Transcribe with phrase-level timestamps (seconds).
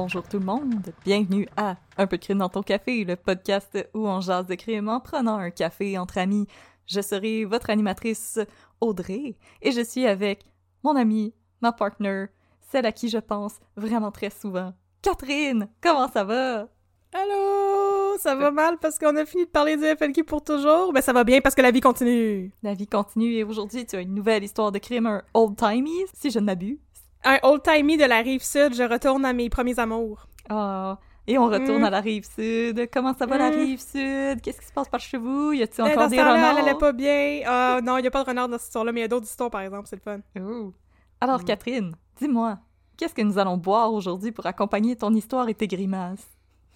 [0.00, 3.76] Bonjour tout le monde, bienvenue à Un peu de crime dans ton café, le podcast
[3.94, 6.46] où on jase de crime en prenant un café entre amis.
[6.86, 8.38] Je serai votre animatrice
[8.80, 10.44] Audrey et je suis avec
[10.84, 12.26] mon amie, ma partner,
[12.70, 14.72] celle à qui je pense vraiment très souvent.
[15.02, 16.68] Catherine, comment ça va?
[17.12, 21.02] Allô, ça va mal parce qu'on a fini de parler du FLQ pour toujours, mais
[21.02, 22.52] ça va bien parce que la vie continue.
[22.62, 26.30] La vie continue et aujourd'hui tu as une nouvelle histoire de crime, un old-timey, si
[26.30, 26.78] je ne m'abuse.
[27.24, 30.26] Un old-timey de la rive sud, je retourne à mes premiers amours.
[30.48, 31.84] Ah, et on retourne Mm.
[31.84, 32.88] à la rive sud.
[32.92, 33.54] Comment ça va la Mm.
[33.54, 34.40] rive sud?
[34.40, 35.52] Qu'est-ce qui se passe par chez vous?
[35.52, 36.58] Y a-t-il Eh, encore dans ce des renards?
[36.58, 37.40] elle allait pas bien.
[37.46, 39.08] Ah non, il y a pas de renard dans cette histoire-là, mais il y a
[39.08, 40.20] d'autres histoires, par exemple, c'est le fun.
[40.40, 40.72] Oh.
[41.20, 41.44] Alors, Mm.
[41.44, 42.58] Catherine, dis-moi,
[42.96, 46.26] qu'est-ce que nous allons boire aujourd'hui pour accompagner ton histoire et tes grimaces?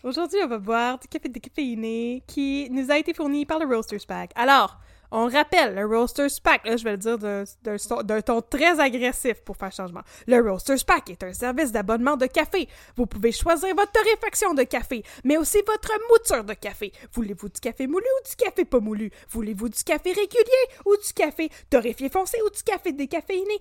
[0.05, 4.05] Aujourd'hui, on va boire du café décaféiné qui nous a été fourni par le Roasters
[4.07, 4.33] Pack.
[4.35, 4.79] Alors,
[5.13, 9.57] on rappelle, le Roasters Pack, là, je vais le dire d'un- ton très agressif pour
[9.57, 10.01] faire changement.
[10.27, 12.67] Le Roasters Pack est un service d'abonnement de café.
[12.97, 16.93] Vous pouvez choisir votre torréfaction de café, mais aussi votre mouture de café.
[17.13, 19.11] Voulez-vous du café moulu ou du café pas moulu?
[19.31, 23.59] Voulez-vous du café régulier ou du café torréfié foncé ou du café décaféiné?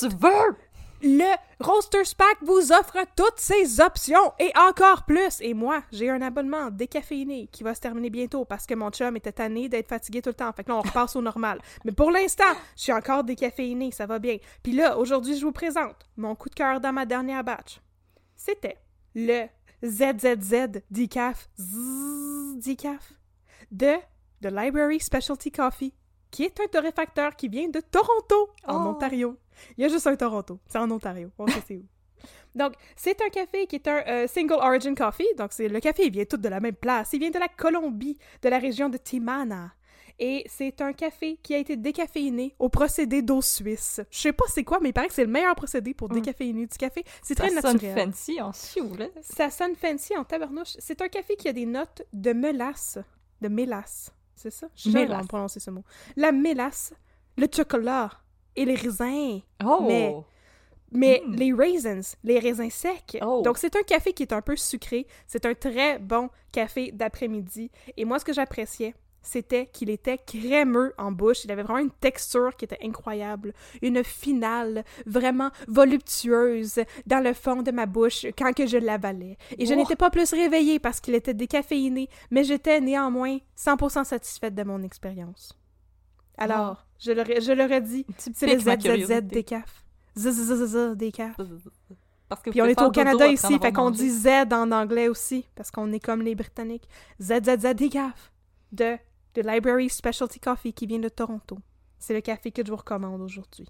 [0.00, 0.56] Tu veux?
[1.04, 5.40] Le Roasters Pack vous offre toutes ces options et encore plus.
[5.40, 9.16] Et moi, j'ai un abonnement décaféiné qui va se terminer bientôt parce que mon chum
[9.16, 10.52] était tanné d'être fatigué tout le temps.
[10.52, 11.60] Fait que là, on repasse au normal.
[11.84, 12.44] Mais pour l'instant,
[12.76, 14.38] je suis encore décaféiné, ça va bien.
[14.62, 17.80] Puis là, aujourd'hui, je vous présente mon coup de cœur dans ma dernière batch.
[18.34, 18.78] C'était
[19.14, 19.44] le
[19.84, 23.12] ZZZ Decaf Zzz Decaf
[23.70, 23.94] de
[24.42, 25.92] The Library Specialty Coffee,
[26.30, 28.88] qui est un torréfacteur qui vient de Toronto, en Oh.
[28.90, 29.36] Ontario.
[29.76, 30.58] Il y a juste un Toronto.
[30.66, 31.30] C'est en Ontario.
[31.38, 31.84] On sait c'est où.
[32.54, 35.26] Donc, c'est un café qui est un euh, single origin coffee.
[35.36, 37.10] Donc, c'est le café, il vient tout de la même place.
[37.12, 39.72] Il vient de la Colombie, de la région de Timana.
[40.20, 44.00] Et c'est un café qui a été décaféiné au procédé d'eau suisse.
[44.12, 46.14] Je sais pas c'est quoi, mais il paraît que c'est le meilleur procédé pour Mm.
[46.14, 47.02] décaféiner du café.
[47.20, 47.94] C'est Ça très sonne naturel.
[48.12, 49.06] fancy en sioux, là.
[49.20, 50.76] Ça sonne fancy en tabarnouche.
[50.78, 52.98] C'est un café qui a des notes de mélasse.
[53.40, 54.12] De mélasse.
[54.36, 54.68] C'est ça?
[54.76, 55.82] Je sais comment prononcer ce mot.
[56.14, 56.92] La mélasse,
[57.36, 58.10] le chocolat
[58.56, 59.40] et les raisins.
[59.64, 59.84] Oh!
[59.86, 60.14] Mais-
[60.96, 61.34] Mais Mm.
[61.34, 63.18] les raisins, les raisins secs.
[63.20, 63.42] Oh.
[63.44, 65.08] Donc, c'est un café qui est un peu sucré.
[65.26, 67.70] C'est un très bon café d'après-midi.
[67.96, 71.44] Et moi, ce que j'appréciais, c'était qu'il était crémeux en bouche.
[71.44, 73.54] Il avait vraiment une texture qui était incroyable.
[73.82, 79.36] Une finale vraiment voluptueuse dans le fond de ma bouche quand que je l'avalais.
[79.58, 84.54] Et je n'étais pas plus réveillée parce qu'il était décaféiné, mais j'étais néanmoins 100% satisfaite
[84.54, 85.58] de mon expérience.
[86.38, 89.22] Alors, je le, je le redis, c'est le ZZZ curiosité.
[89.22, 89.84] décaf.
[90.16, 91.36] ZZZ décaf.
[92.28, 95.46] Parce que Puis on est au Canada ici, fait qu'on dit Z en anglais aussi,
[95.54, 96.88] parce qu'on est comme les Britanniques.
[97.20, 98.32] ZZZ décaf
[98.72, 98.96] de
[99.34, 101.58] The Library Specialty Coffee qui vient de Toronto.
[101.98, 103.68] C'est le café que je vous recommande aujourd'hui.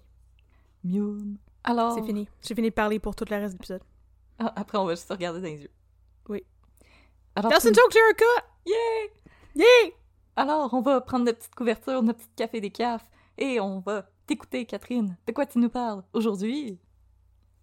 [0.83, 1.37] Miam.
[1.63, 1.93] Alors...
[1.93, 2.27] C'est fini.
[2.41, 3.81] J'ai fini de parler pour tout le reste de l'épisode.
[4.39, 5.71] Ah, après, on va juste se regarder dans les yeux.
[6.29, 6.43] Oui.
[7.35, 8.25] Alors, That's a tu- joke, Jerica!
[8.65, 8.75] Yeah!
[9.55, 9.91] Yeah!
[10.37, 14.05] Alors, on va prendre notre petite couverture, notre petit café des cafes, et on va
[14.27, 15.15] t'écouter, Catherine.
[15.27, 16.77] De quoi tu nous parles aujourd'hui?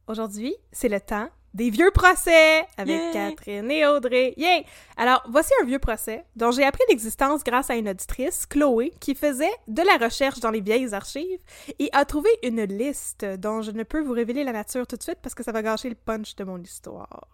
[0.06, 3.12] Aujourd'hui, c'est le temps des vieux procès avec Yay!
[3.12, 4.32] Catherine et Audrey.
[4.38, 4.64] Yay!
[4.96, 9.14] Alors, voici un vieux procès dont j'ai appris l'existence grâce à une auditrice, Chloé, qui
[9.14, 11.40] faisait de la recherche dans les vieilles archives
[11.78, 15.02] et a trouvé une liste dont je ne peux vous révéler la nature tout de
[15.02, 17.28] suite parce que ça va gâcher le punch de mon histoire.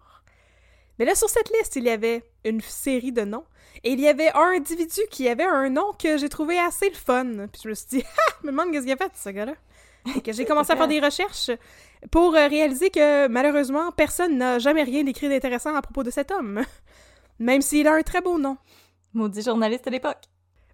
[0.98, 3.44] Mais là, sur cette liste, il y avait une série de noms.
[3.84, 6.96] Et il y avait un individu qui avait un nom que j'ai trouvé assez le
[6.96, 7.46] fun.
[7.52, 9.54] Puis je me suis dit, ah, me demande qu'est-ce qu'il a fait, ce gars-là.
[10.16, 11.50] Et que j'ai commencé à faire des recherches
[12.10, 16.30] pour euh, réaliser que malheureusement, personne n'a jamais rien écrit d'intéressant à propos de cet
[16.30, 16.62] homme.
[17.38, 18.56] Même s'il a un très beau nom.
[19.14, 20.24] Maudit journaliste de l'époque.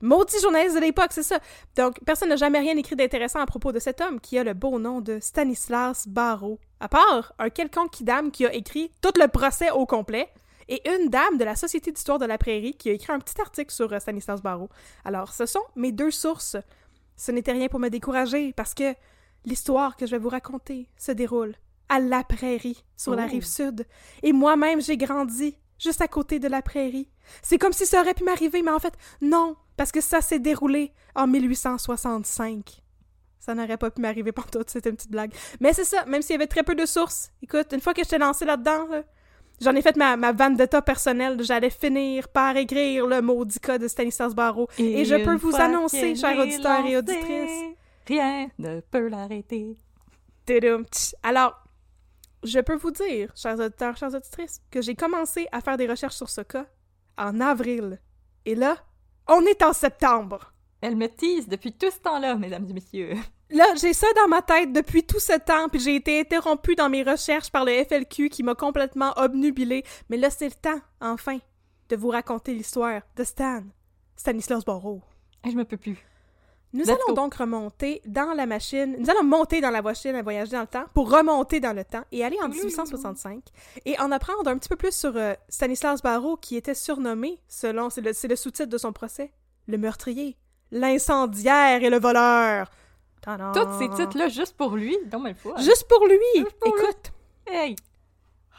[0.01, 1.39] Maudit journaliste de l'époque, c'est ça.
[1.77, 4.55] Donc, personne n'a jamais rien écrit d'intéressant à propos de cet homme qui a le
[4.55, 6.59] beau nom de Stanislas Barrault.
[6.85, 10.29] À part un quelconque dame qui a écrit tout le procès au complet
[10.69, 13.41] et une dame de la Société d'histoire de la prairie qui a écrit un petit
[13.41, 14.69] article sur euh, Stanislas Barrault.
[15.03, 16.59] Alors, ce sont mes deux sources.
[17.17, 18.95] Ce n'était rien pour me décourager parce que
[19.47, 21.55] l'histoire que je vais vous raconter se déroule
[21.89, 23.31] à la prairie, sur la Oh.
[23.31, 23.87] rive sud.
[24.23, 27.09] Et moi-même, j'ai grandi juste à côté de la prairie.
[27.41, 28.93] C'est comme si ça aurait pu m'arriver, mais en fait,
[29.23, 32.84] non, parce que ça s'est déroulé en 1865.
[33.45, 35.31] Ça n'aurait pas pu m'arriver pantoute, c'était une petite blague.
[35.61, 37.31] Mais c'est ça, même s'il y avait très peu de sources.
[37.43, 39.03] Écoute, une fois que j'étais lancée là-dedans, là,
[39.61, 41.43] j'en ai fait ma, ma vendetta personnelle.
[41.43, 44.69] J'allais finir par écrire le maudit cas de Stanislas Barrault.
[44.79, 47.75] Et, je peux vous annoncer, chers auditeurs et auditrices,
[48.07, 49.77] Rien ne peut l'arrêter.
[51.23, 51.63] Alors,
[52.43, 56.17] je peux vous dire, chers auditeurs, chères auditrices, que j'ai commencé à faire des recherches
[56.17, 56.67] sur ce cas
[57.19, 58.01] en avril.
[58.47, 58.79] Et là,
[59.29, 60.55] on est en septembre.
[60.81, 63.15] Elle me tease depuis tout ce temps-là, mesdames et messieurs.
[63.55, 66.91] Là, j'ai ça dans ma tête depuis tout ce temps, puis j'ai été interrompue dans
[66.91, 69.85] mes recherches par le FLQ qui m'a complètement obnubilée.
[70.11, 71.39] Mais là, c'est le temps, enfin,
[71.89, 73.63] de vous raconter l'histoire de Stan,
[74.17, 74.65] Stanislas.
[75.45, 75.97] Et je me peux plus.
[76.73, 77.15] Nous Let's allons go.
[77.15, 80.67] donc remonter dans la machine, nous allons monter dans la machine à voyager dans le
[80.67, 83.45] temps pour remonter dans le temps et aller en 1865
[83.85, 87.91] et en apprendre un petit peu plus sur euh, Stanislas Barrault qui était surnommé, selon,
[87.91, 89.33] c'est le, c'est le sous-titre de son procès,
[89.69, 90.37] le meurtrier,
[90.73, 92.69] l'incendiaire et le voleur.
[93.25, 94.97] Tous ces titres-là juste pour lui?
[95.59, 96.17] Juste pour lui!
[96.37, 96.83] Juste pour lui.
[96.83, 97.13] Écoute,
[97.47, 97.71] Hey!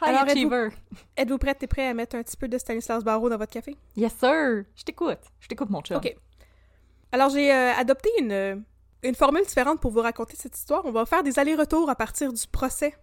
[0.02, 0.76] High Alors, êtes-vous- achiever.
[1.16, 3.76] êtes-vous prête et prêt à mettre un petit peu de Stanislas Barrault dans votre café?
[3.96, 4.64] Yes, sir!
[4.74, 5.18] Je t'écoute.
[5.40, 5.96] Je t'écoute, mon chum.
[5.96, 6.14] OK.
[7.12, 8.56] Alors, j'ai euh, adopté une, euh,
[9.02, 10.84] une formule différente pour vous raconter cette histoire.
[10.84, 12.94] On va faire des allers-retours à partir du procès.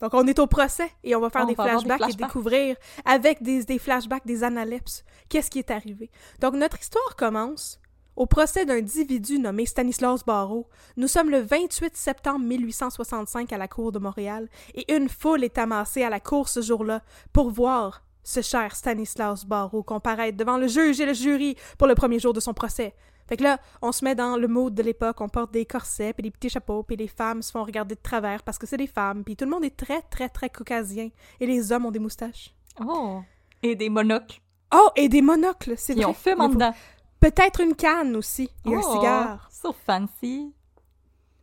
[0.00, 2.00] Donc, on est au procès et on va faire On des, va avoir des flashbacks
[2.00, 2.28] et flashbacks.
[2.28, 6.10] découvrir avec des, des flashbacks, des analepses, qu'est-ce qui est arrivé.
[6.40, 7.79] Donc, notre histoire commence
[8.20, 10.68] au procès d'un individu nommé Stanislas Barrault.
[10.98, 15.56] Nous sommes le 28 septembre 1865 à la Cour de Montréal et une foule est
[15.56, 17.00] amassée à la cour ce jour-là
[17.32, 21.94] pour voir ce cher Stanislas Barrault comparaître devant le juge et le jury pour le
[21.94, 22.94] premier jour de son procès.
[23.26, 26.12] Fait que là, on se met dans le mood de l'époque, on porte des corsets,
[26.12, 28.76] puis des petits chapeaux, puis les femmes se font regarder de travers parce que c'est
[28.76, 31.08] des femmes, puis tout le monde est très, très, très caucasien.
[31.40, 32.52] Et les hommes ont des moustaches.
[32.86, 33.20] Oh!
[33.62, 34.40] Et des monocles
[34.74, 36.04] Oh, et des monocles, c'est vrai.
[36.04, 36.74] ont fume en Il faut- dedans.
[37.20, 39.50] Peut-être une canne aussi, et un Oh, cigare.
[39.52, 40.52] So fancy.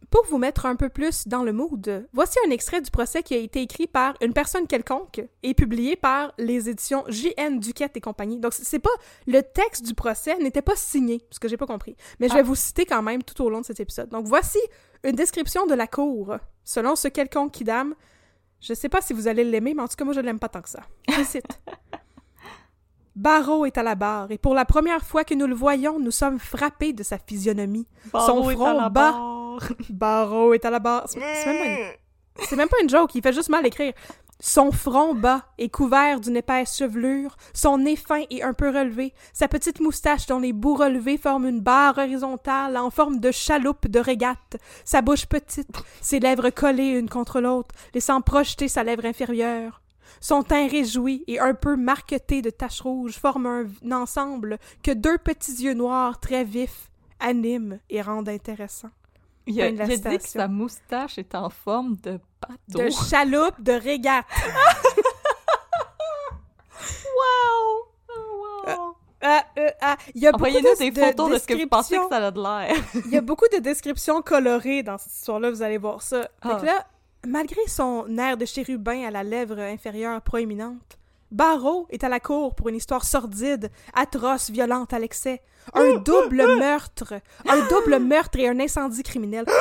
[0.09, 3.33] Pour vous mettre un peu plus dans le mood, voici un extrait du procès qui
[3.35, 7.59] a été écrit par une personne quelconque et publié par les éditions J.N.
[7.59, 8.39] Duquette et compagnie.
[8.39, 8.89] Donc, c'est pas
[9.27, 11.97] le texte du procès n'était pas signé, ce que j'ai pas compris.
[12.19, 12.43] Mais je vais Ah.
[12.43, 14.07] vous citer quand même tout au long de cet épisode.
[14.09, 14.59] Donc, voici
[15.03, 17.93] une description de la cour, selon ce quelconque qui dame.
[18.61, 20.49] Je sais pas si vous allez l'aimer, mais en tout cas, moi, je l'aime pas
[20.49, 20.83] tant que ça.
[21.09, 21.59] Je cite.
[23.17, 26.11] Barreau est à la barre, et pour la première fois que nous le voyons, nous
[26.11, 27.87] sommes frappés de sa physionomie.
[28.13, 29.11] Barreau est front à la bas.
[29.11, 29.73] barre.
[29.89, 31.05] Barreau est à la barre.
[31.07, 32.57] C'est même, pas une...
[32.57, 33.93] même pas une joke, il fait juste mal écrire.
[34.39, 39.15] Son front bas est couvert d'une épaisse chevelure, son nez fin et un peu relevé,
[39.33, 43.87] sa petite moustache dont les bouts relevés forment une barre horizontale en forme de chaloupe
[43.87, 49.05] de régate, sa bouche petite, ses lèvres collées une contre l'autre, laissant projeter sa lèvre
[49.05, 49.81] inférieure.
[50.21, 55.17] Son teint réjoui et un peu marqueté de taches rouges forment un, ensemble que deux
[55.17, 58.89] petits yeux noirs très vifs animent et rendent intéressant.
[59.45, 62.83] Il a, il a dit que sa moustache est en forme de bateau.
[62.83, 64.25] De chaloupe de régate.
[67.05, 67.87] Wow!
[68.09, 68.95] Oh, wow!
[69.21, 71.95] Ah, euh, ah, Il y a beaucoup de, des photos de, ce que vous pensez
[71.95, 72.83] que descriptions- ça a de l'air.
[73.05, 76.21] Il y a beaucoup de descriptions colorées dans cette histoire-là, vous allez voir ça.
[76.21, 76.57] Fait Ah.
[76.61, 76.85] que là,
[77.25, 80.97] malgré son air de chérubin à la lèvre inférieure proéminente,
[81.31, 85.41] Barreau est à la cour pour une histoire sordide, atroce, violente à l'excès.
[85.73, 87.15] Un double meurtre.
[87.47, 89.45] Un double meurtre et un incendie criminel.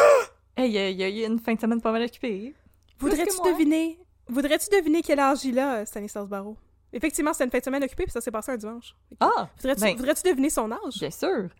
[0.58, 2.54] Hey, il y a- il y, a eu une fin de semaine pas mal occupée.
[2.98, 4.00] Voudrais-tu deviner...
[4.26, 6.56] Voudrais-tu deviner quel âge il a, Stanislas Barreau?
[6.94, 8.96] Effectivement, c'était une fin de semaine occupée, puis ça s'est passé un dimanche.
[9.20, 9.50] Ah!
[9.58, 10.98] Voudrais-tu ben, deviner son âge?
[10.98, 11.50] bien sûr.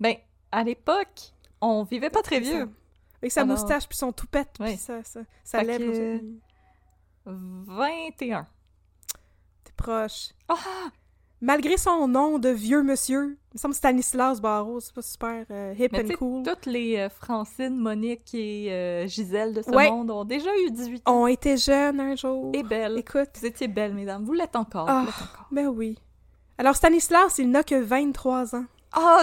[0.00, 0.14] Ben,
[0.50, 2.66] à l'époque, on vivait pas très vieux.
[3.22, 5.20] Avec sa Alors- moustache, puis son toupette, puis ça, ça,
[5.64, 6.40] que- aussi.
[7.26, 8.46] 21.
[9.64, 10.30] T'es proche.
[10.48, 10.56] Ah!
[11.42, 15.74] malgré son nom de vieux monsieur, il me semble Stanislas Barrault, c'est pas super euh,
[15.78, 19.90] hip Mais and cool, toutes les euh, Francine, Monique et euh, Gisèle de ce Ouais.
[19.90, 21.22] monde ont déjà eu 18 ans.
[21.22, 22.50] ont été jeunes un jour.
[22.54, 22.98] Et belles.
[22.98, 24.22] Écoute, Vous étiez belles, mesdames.
[24.24, 24.86] Vous l'êtes encore.
[24.86, 25.48] Vous l'êtes encore.
[25.50, 25.98] ben oui.
[26.58, 28.66] Alors Stanislas, il n'a que 23 ans.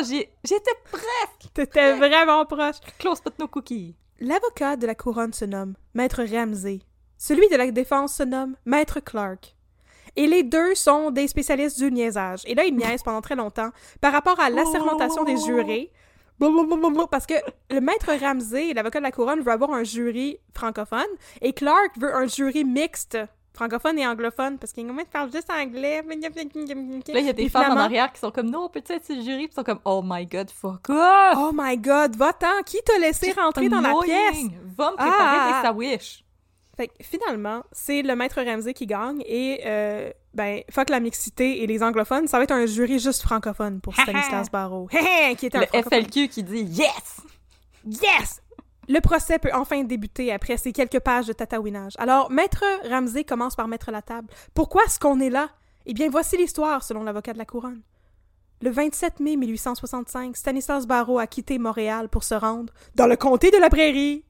[0.07, 1.53] J'ai- j'étais presque!
[1.53, 2.75] T'étais vraiment proche.
[2.99, 3.95] Close but no cookie.
[4.19, 6.79] L'avocat de la couronne se nomme Maître Ramsey.
[7.17, 9.55] Celui de la défense se nomme Maître Clark.
[10.15, 12.41] Et les deux sont des spécialistes du niaisage.
[12.45, 13.69] Et là, ils niaisent pendant très longtemps
[14.01, 15.91] par rapport à l'assermentation des jurés.
[17.11, 17.33] Parce que
[17.71, 21.05] le maître Ramsey, l'avocat de la couronne, veut avoir un jury francophone
[21.41, 23.17] et Clark veut un jury mixte,
[23.57, 26.03] francophone et anglophone, parce qu'il parle juste anglais.
[26.07, 26.13] Là,
[27.19, 29.47] il y a des femmes en arrière qui sont comme non, peut-être c'est le jury,
[29.47, 31.35] puis ils sont comme oh my god, fuck off!
[31.37, 32.61] Oh my god, va-t'en!
[32.65, 34.07] Qui t'a laissé rentrer dans la Annoying.
[34.11, 34.59] pièce?
[34.77, 36.23] Va me préparer Ah, des.
[36.77, 41.63] Fait que finalement, c'est le maître Ramsey qui gagne et euh, ben fuck la mixité
[41.63, 44.47] et les anglophones, ça va être un jury juste francophone pour Stanislas
[44.91, 45.81] hé, qui était un Le.
[45.83, 47.21] FLQ qui dit yes!
[47.83, 48.41] Yes!
[48.89, 51.93] Le procès peut enfin débuter après ces quelques pages de tatouinage.
[51.97, 54.29] Alors, maître Ramsey commence par mettre la table.
[54.53, 55.49] Pourquoi est-ce qu'on est là?
[55.85, 57.81] Eh bien, voici l'histoire selon l'avocat de la couronne.
[58.61, 63.51] Le 27 mai 1865, Stanislas Barrault a quitté Montréal pour se rendre dans le comté
[63.51, 64.25] de la Prairie.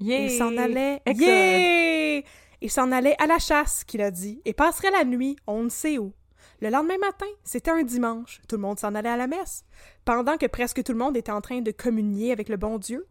[0.00, 0.24] Yeah!
[0.24, 1.00] Il s'en allait.
[1.06, 2.22] Yeah!
[2.60, 5.68] Il s'en allait à la chasse, qu'il a dit, et passerait la nuit, on ne
[5.68, 6.12] sait où.
[6.60, 8.40] Le lendemain matin, c'était un dimanche.
[8.46, 9.64] Tout le monde s'en allait à la messe,
[10.04, 13.06] pendant que presque tout le monde était en train de communier avec le bon Dieu.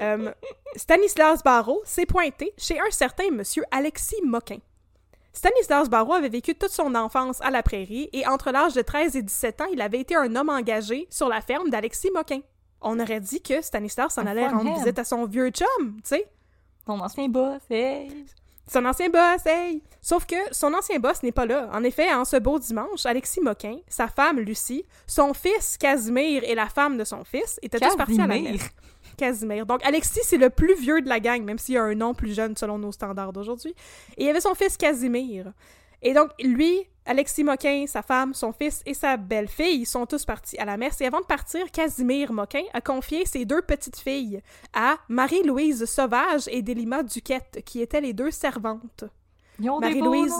[0.00, 0.32] Euh,
[0.76, 4.58] Stanislas Barrault s'est pointé chez un certain monsieur Alexis Moquin.
[5.32, 9.16] Stanislas Barrault avait vécu toute son enfance à la prairie et entre l'âge de 13
[9.16, 12.40] et 17 ans, il avait été un homme engagé sur la ferme d'Alexis Moquin.
[12.80, 16.28] On aurait dit que Stanislas s'en allait rendre visite à son vieux chum, tu sais.
[16.84, 18.26] Ton ancien boss, hey!
[18.66, 19.82] Son ancien boss, hey!
[20.00, 21.70] Sauf que son ancien boss n'est pas là.
[21.72, 26.54] En effet, en ce beau dimanche, Alexis Moquin, sa femme Lucie, son fils Casimir et
[26.54, 28.60] la femme de son fils étaient tous partis à la Casimir?
[29.16, 29.66] Casimir.
[29.66, 32.34] Donc Alexis, c'est le plus vieux de la gang, même s'il a un nom plus
[32.34, 33.74] jeune selon nos standards d'aujourd'hui.
[34.16, 35.52] Et il y avait son fils Casimir.
[36.04, 40.58] Et donc, lui, Alexis Moquin, sa femme, son fils et sa belle-fille sont tous partis
[40.58, 41.00] à la messe.
[41.00, 44.42] Et avant de partir, Casimir Moquin a confié ses deux petites filles
[44.74, 49.04] à Marie-Louise Sauvage et Delima Duquette, qui étaient les deux servantes.
[49.80, 50.32] Marie-Louise.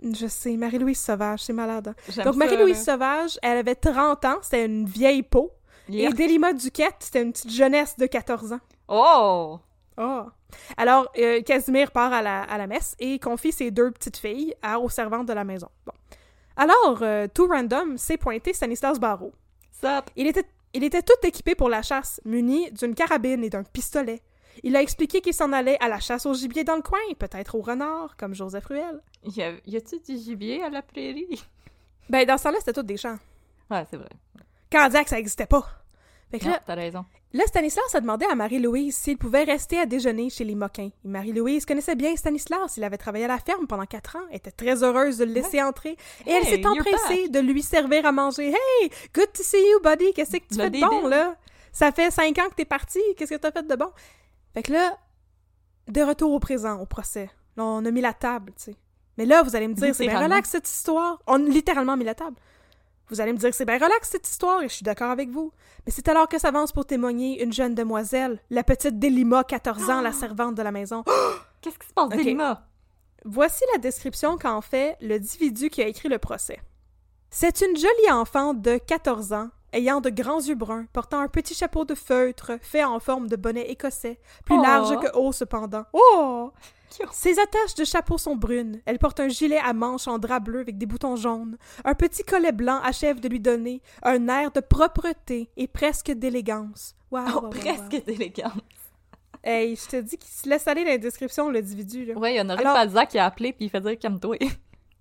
[0.00, 1.88] Je sais, Marie-Louise Sauvage, c'est malade.
[1.88, 2.22] hein.
[2.24, 2.84] Donc, Marie-Louise.
[2.84, 5.50] Sauvage, elle avait 30 ans, c'était une vieille peau.
[5.88, 6.10] Yeah.
[6.10, 8.60] Et Delima Duquette, c'était une petite jeunesse de 14 ans.
[8.88, 9.58] Oh!
[9.98, 10.22] Oh!
[10.76, 14.54] Alors, euh, Casimir part à la, à la messe et confie ses deux petites filles
[14.62, 15.68] à, aux servantes de la maison.
[15.86, 15.92] Bon.
[16.56, 19.32] Alors, euh, tout random, s'est pointé Stanislas Barrault.
[19.72, 20.10] Sup?
[20.16, 24.22] Il était, il était tout équipé pour la chasse, muni d'une carabine et d'un pistolet.
[24.62, 27.56] Il a expliqué qu'il s'en allait à la chasse au gibier dans le coin, peut-être
[27.56, 29.00] au renard, comme Joseph Ruel.
[29.24, 31.42] Y, a, y a-tu du gibier à la prairie?
[32.08, 33.18] Ben, dans ce temps-là, c'était tout des champs.
[33.70, 34.10] Ouais, c'est vrai.
[34.74, 35.64] Candiac, ça existait pas.
[36.30, 37.04] Fait que Non, là, t'as raison.
[37.32, 40.90] Là, Stanislas a demandé à Marie-Louise s'il pouvait rester à déjeuner chez les Moquins.
[41.04, 42.76] Et Marie-Louise connaissait bien Stanislas.
[42.76, 44.22] Il avait travaillé à la ferme pendant quatre ans.
[44.30, 45.96] Elle était très heureuse de le laisser entrer.
[46.26, 48.48] Et elle s'est empressée de lui servir à manger.
[48.48, 50.12] Hey, good to see you, buddy.
[50.12, 51.36] Qu'est-ce que tu Le fais de bon, là?
[51.72, 53.00] Ça fait cinq ans que t'es parti.
[53.16, 53.90] Qu'est-ce que t'as fait de bon?
[54.54, 54.96] Fait que là,
[55.88, 57.30] de retour au présent, au procès.
[57.56, 58.76] Là, on a mis la table, tu sais.
[59.18, 61.20] Mais là, vous allez me dire, c'est bien relax cette histoire.
[61.26, 62.36] On a littéralement mis la table.
[63.10, 65.52] Vous allez me dire, c'est bien relax cette histoire, et je suis d'accord avec vous.
[65.86, 70.00] Mais c'est alors que s'avance pour témoigner une jeune demoiselle, la petite Delima, 14 ans,
[70.00, 71.04] la servante de la maison.
[71.60, 72.08] Qu'est-ce qui se passe.
[72.08, 72.66] Delima?
[73.26, 76.60] Voici la description qu'en fait le individu qui a écrit le procès.
[77.30, 81.54] C'est une jolie enfant de 14 ans, ayant de grands yeux bruns, portant un petit
[81.54, 84.62] chapeau de feutre fait en forme de bonnet écossais, plus Oh.
[84.62, 85.84] large que haut cependant.
[85.92, 86.52] Oh!
[87.12, 88.80] Ses attaches de chapeau sont brunes.
[88.86, 91.56] Elle porte un gilet à manches en drap bleu avec des boutons jaunes.
[91.84, 96.94] Un petit collet blanc achève de lui donner un air de propreté et presque d'élégance.
[97.10, 98.52] Wow, Oh, wow, wow, presque d'élégance.
[99.42, 102.12] Hey, je te dis qu'il se laisse aller dans la description, l'individu.
[102.14, 104.36] Ouais, il y en aurait Alors- qui a appelé puis il fait dire calme-toi.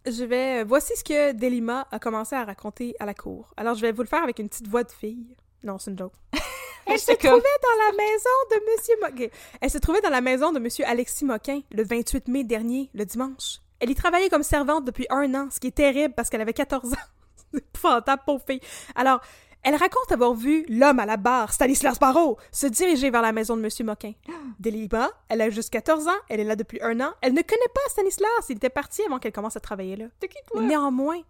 [0.05, 0.61] Je vais.
[0.61, 3.53] euh, Voici ce que Delima a commencé à raconter à la cour.
[3.55, 5.33] Alors, je vais vous le faire avec une petite voix de fille.
[5.63, 6.13] Non, c'est une joke.
[6.85, 9.27] Elle se trouvait dans la maison de Monsieur Moquin.
[9.61, 13.05] Elle se trouvait dans la maison de Monsieur Alexis Moquin le 28 mai dernier, le
[13.05, 13.61] dimanche.
[13.79, 16.53] Elle y travaillait comme servante depuis un an, ce qui est terrible parce qu'elle avait
[16.53, 16.97] 14 ans.
[17.53, 18.59] c'est épouvantable, pauvre fille.
[18.95, 19.21] Alors,
[19.63, 23.55] elle raconte avoir vu l'homme à la barre, Stanislas Barrault, se diriger vers la maison
[23.55, 24.11] de Monsieur Moquin.
[24.59, 27.61] Delima, elle a juste 14 ans, elle est là depuis un an, elle ne connaît
[27.73, 30.05] pas Stanislas, il était parti avant qu'elle commence à travailler là.
[30.19, 30.61] C'est qui, toi?
[30.61, 31.21] Néanmoins,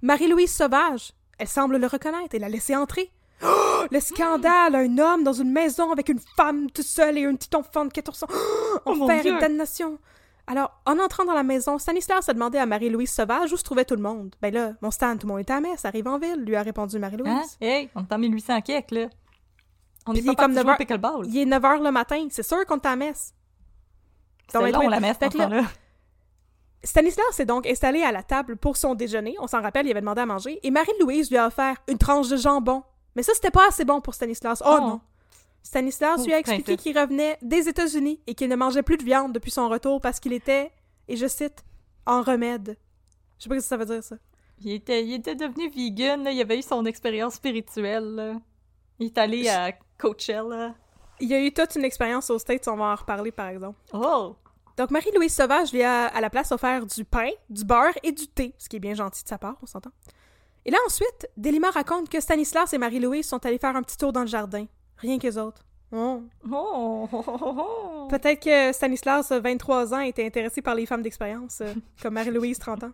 [0.00, 3.10] Marie-Louise Sauvage, elle semble le reconnaître et l'a laissé entrer.
[3.44, 4.74] Oh, le scandale!
[4.74, 7.92] Un homme dans une maison avec une femme tout seul et un petit enfant de
[7.92, 8.26] 14 ans.
[8.86, 9.98] Oh, enfer et damnation!
[10.46, 13.86] Alors, en entrant dans la maison, Stanislas a demandé à Marie-Louise Sauvage où se trouvait
[13.86, 14.34] tout le monde.
[14.42, 16.62] Ben là, mon Stan, tout le monde est à messe, arrive en ville, lui a
[16.62, 17.32] répondu Marie-Louise.
[17.32, 17.42] Hein?
[17.62, 19.06] Hey, on est en 1800 kek, là.
[20.06, 21.26] On Puis est pas comme comme 9 heures- pickleball.
[21.26, 23.32] Il est 9h le matin, c'est sûr qu'on est à messe.
[24.48, 24.88] C'est Donc, long, ouais.
[24.90, 25.62] la ce là- temps-là.
[26.82, 30.00] Stanislas s'est donc installé à la table pour son déjeuner, on s'en rappelle, il avait
[30.02, 32.82] demandé à manger, et Marie-Louise lui a offert une tranche de jambon.
[33.16, 34.62] Mais ça, c'était pas assez bon pour Stanislas.
[34.64, 34.80] Oh, Oh.
[34.80, 35.00] non!
[35.62, 36.82] Stanislas Oh, lui a expliqué princesse.
[36.82, 40.20] qu'il revenait des États-Unis et qu'il ne mangeait plus de viande depuis son retour parce
[40.20, 40.70] qu'il était,
[41.08, 41.64] et je cite,
[42.06, 42.76] en remède.
[43.38, 44.16] Je sais pas ce que ça veut dire, ça.
[44.60, 46.30] Il était, il était devenu vegan, là.
[46.32, 48.04] il avait eu son expérience spirituelle.
[48.14, 48.34] là.
[48.98, 50.74] Il est allé à Coachella.
[51.20, 53.78] Il y a eu toute une expérience aux States, on va en reparler, par exemple.
[53.92, 54.36] Oh!
[54.76, 58.26] Donc, Marie-Louise Sauvage lui a, à la place, offert du pain, du beurre et du
[58.26, 59.90] thé, ce qui est bien gentil de sa part, on s'entend.
[60.66, 64.12] Et là, ensuite, Delima raconte que Stanislas et Marie-Louise sont allés faire un petit tour
[64.12, 64.66] dans le jardin.
[64.96, 65.64] Rien qu'eux autres.
[65.92, 66.22] Oh.
[66.50, 67.08] Oh!
[67.12, 68.08] oh, oh, oh.
[68.08, 72.84] Peut-être que Stanislas, 23 ans, était intéressé par les femmes d'expérience, euh, comme Marie-Louise, 30
[72.84, 72.90] ans.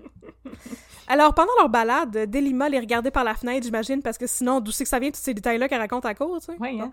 [1.07, 4.71] Alors, pendant leur balade, Delima les regardait par la fenêtre, j'imagine, parce que sinon, d'où
[4.71, 6.59] c'est que ça vient, tous ces détails-là qu'elle raconte à court, tu sais?
[6.59, 6.81] Bon.
[6.83, 6.93] hein?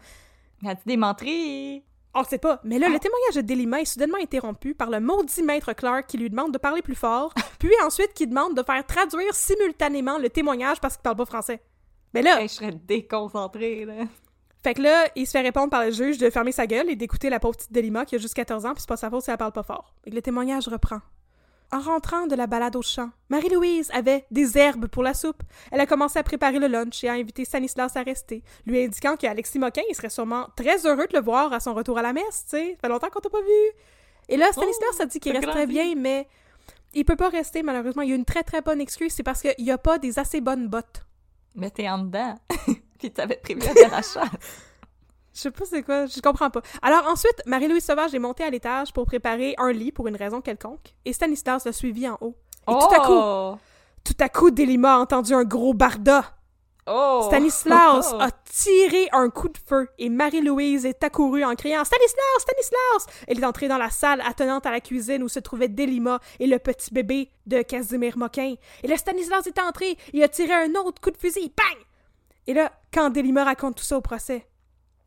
[0.62, 1.84] Mais as-tu des menteries?
[2.20, 2.60] On sait pas.
[2.64, 6.18] Mais là, le témoignage de Delima est soudainement interrompu par le maudit maître Clark qui
[6.18, 10.30] lui demande de parler plus fort, puis ensuite qui demande de faire traduire simultanément le
[10.30, 11.62] témoignage parce qu'il parle pas français.
[12.16, 14.06] Mais là, Hey, je serais déconcentrée, là.
[14.64, 16.96] fait que là, il se fait répondre par le juge de fermer sa gueule et
[16.96, 19.22] d'écouter la pauvre petite Delima qui a juste 14 ans, puis c'est pas sa faute
[19.24, 19.94] si elle parle pas fort.
[20.06, 21.00] Et que le témoignage reprend.
[21.72, 25.44] En rentrant de la balade au champ, Marie-Louise avait des herbes pour la soupe.
[25.72, 29.18] Elle a commencé à préparer le lunch et a invité Stanislas à rester, lui indiquant
[29.18, 32.14] qu'Alexis Moquin il serait sûrement très heureux de le voir à son retour à la
[32.14, 32.72] messe, tu sais.
[32.76, 33.72] Ça fait longtemps qu'on t'a pas vu.
[34.30, 36.28] Et là, Stanislas Oh, a dit qu'il resterait bien, mais
[36.94, 38.02] il peut pas rester, malheureusement.
[38.02, 40.20] Il y a une très très bonne excuse, c'est parce qu'il y a pas des
[40.20, 41.06] assez bonnes bottes.
[41.54, 42.36] Mais t'es en dedans.
[43.00, 44.22] Puis t'avais prévu la chasse.
[45.38, 46.62] Je sais pas c'est quoi, je comprends pas.
[46.82, 50.42] Alors ensuite, Marie-Louise Sauvage est montée à l'étage pour préparer un lit pour une raison
[50.42, 52.36] quelconque, et Stanislas l'a suivi en haut.
[52.68, 53.58] Et tout à coup, Oh!
[54.04, 56.26] tout à coup, Delima a entendu un gros barda.
[56.88, 57.22] Oh!
[57.28, 63.06] Stanislas a tiré un coup de feu et Marie-Louise est accourue en criant Stanislas, Stanislas!
[63.28, 66.48] Elle est entrée dans la salle attenante à la cuisine où se trouvaient Delima et
[66.48, 68.56] le petit bébé de Casimir Moquin.
[68.82, 71.54] Et là, Stanislas est entré et a tiré un autre coup de fusil.
[71.56, 71.78] Bang!
[72.48, 74.48] Et là, quand Delima raconte tout ça au procès,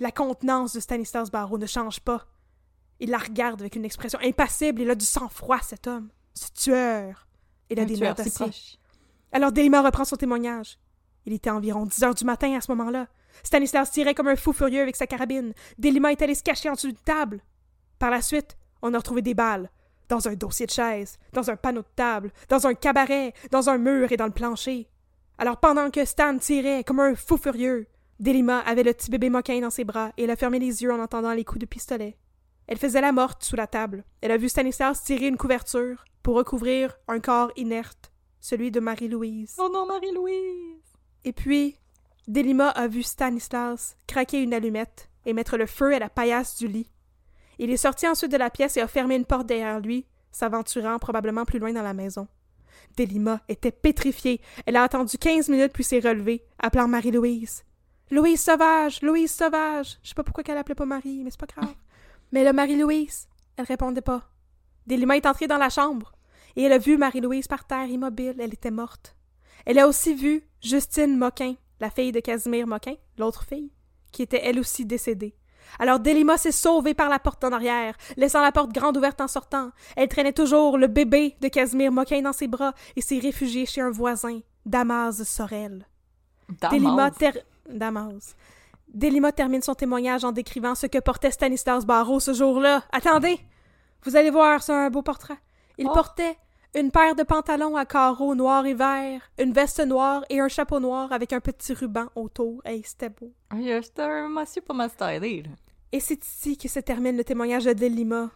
[0.01, 2.27] la contenance de Stanislas Barreau ne change pas.
[2.99, 4.83] Il la regarde avec une expression impassible.
[4.83, 6.11] Il a du sang-froid, cet homme.
[6.35, 7.27] Ce tueur.
[7.71, 8.79] Il a Un des tueur nerfs si.
[9.33, 10.79] Alors Delima reprend son témoignage.
[11.25, 13.07] Il était environ 10 heures du matin à ce moment-là.
[13.43, 15.55] Stanislas tirait comme un fou furieux avec sa carabine.
[15.79, 17.43] Delima est allé se cacher en dessous d'une table.
[17.99, 19.71] Par la suite, on a retrouvé des balles.
[20.09, 23.79] Dans un dossier de chaise, dans un panneau de table, dans un cabaret, dans un
[23.79, 24.89] mur et dans le plancher.
[25.39, 27.87] Alors pendant que Stan tirait comme un fou furieux,
[28.21, 30.93] Delima avait le petit bébé moquin dans ses bras et elle a fermé les yeux
[30.93, 32.19] en entendant les coups de pistolet.
[32.67, 34.05] Elle faisait la morte sous la table.
[34.21, 39.57] Elle a vu Stanislas tirer une couverture pour recouvrir un corps inerte, celui de Marie-Louise.
[39.59, 40.83] Oh non, Marie-Louise!
[41.25, 41.79] Et puis,
[42.29, 46.69] Delima a vu Stanislas craquer une allumette et mettre le feu à la paillasse du
[46.69, 46.93] lit.
[47.59, 50.99] Il est sorti ensuite de la pièce et a fermé une porte derrière lui, s'aventurant
[50.99, 52.29] probablement plus loin dans la maison.
[52.99, 54.43] Delima était pétrifiée.
[54.67, 57.65] Elle a attendu quinze minutes puis s'est relevée, appelant Marie-Louise.
[58.11, 59.03] Louise Sauvage!
[59.03, 59.99] Louise Sauvage!
[60.03, 61.75] Je sais pas pourquoi qu'elle appelait pas Marie, mais c'est pas grave.
[62.33, 64.23] Mais là, Marie-Louise, elle répondait pas.
[64.87, 66.13] Delima est entrée dans la chambre
[66.57, 68.37] et elle a vu Marie-Louise par terre immobile.
[68.41, 69.17] Elle était morte.
[69.67, 73.71] Elle a aussi vu Justine Moquin, la fille de Casimir Moquin, l'autre fille,
[74.11, 75.35] qui était elle aussi décédée.
[75.79, 79.29] Alors Delima s'est sauvée par la porte en arrière, laissant la porte grande ouverte en
[79.29, 79.71] sortant.
[79.97, 83.81] Elle traînait toujours le bébé de Casimir Moquin dans ses bras et s'est réfugiée chez
[83.81, 85.87] un voisin, Damas Sorel.
[86.73, 87.11] Delima, Damas.
[87.17, 87.39] ter-
[87.79, 88.35] Damas.
[88.93, 92.83] Delima termine son témoignage en décrivant ce que portait Stanislas Barreau ce jour-là.
[92.93, 93.39] Attendez!
[94.05, 95.39] Vous allez voir, c'est un beau portrait.
[95.79, 95.93] Il Oh.
[95.93, 96.37] portait
[96.75, 100.81] une paire de pantalons à carreaux noirs et verts, une veste noire et un chapeau
[100.81, 102.61] noir avec un petit ruban autour.
[102.65, 103.33] Hey, c'était beau.
[103.83, 105.51] C'était un monsieur pas mal stylé, là.
[105.93, 108.31] Et c'est ici que se termine le témoignage de Delima.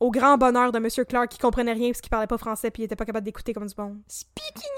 [0.00, 0.88] Au grand bonheur de M.
[1.08, 3.52] Clark qui comprenait rien parce qu'il parlait pas français puis il était pas capable d'écouter
[3.52, 3.96] comme du bon.
[4.06, 4.70] Speaking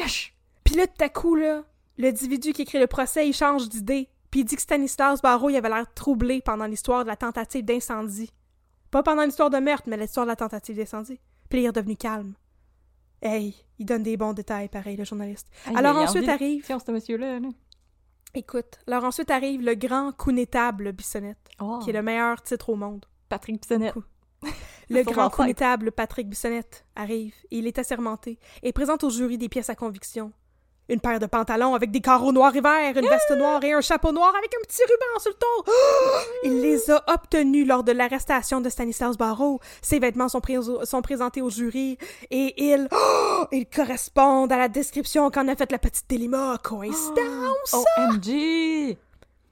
[0.00, 0.34] English!
[0.64, 1.62] Puis là, tout à coup, là,
[1.98, 4.08] l'individu qui écrit le procès, il change d'idée.
[4.30, 7.64] Puis il dit que Stanislas Barreau, il avait l'air troublé pendant l'histoire de la tentative
[7.64, 8.32] d'incendie.
[8.90, 11.20] Pas pendant l'histoire de meurtre, mais l'histoire de la tentative d'incendie.
[11.48, 12.34] Puis il est redevenu calme.
[13.20, 15.48] Hey, il donne des bons détails, pareil, le journaliste.
[15.66, 16.64] Hey, alors ensuite arrive...
[16.64, 17.48] ce monsieur-là, là.
[18.34, 22.76] Écoute, alors ensuite arrive le grand connétable Bissonnette, Oh, qui est le meilleur titre au
[22.76, 23.06] monde.
[23.28, 23.94] Patrick Bissonnette.
[24.90, 29.50] Le grand connétable Patrick Bissonnette arrive et il est assermenté et présente au jury des
[29.50, 30.32] pièces à conviction.
[30.88, 33.80] Une paire de pantalons avec des carreaux noirs et verts, une veste noire et un
[33.80, 35.72] chapeau noir avec un petit ruban sur le dos.
[36.44, 39.60] Il les a obtenus lors de l'arrestation de Stanislas Barreau.
[39.82, 41.98] Ses vêtements sont, prés- sont présentés au jury
[42.30, 42.88] et ils,
[43.52, 46.58] ils correspondent à la description qu'en a faite la petite Delima.
[46.62, 47.74] Coïncidence?
[47.98, 48.96] OMG!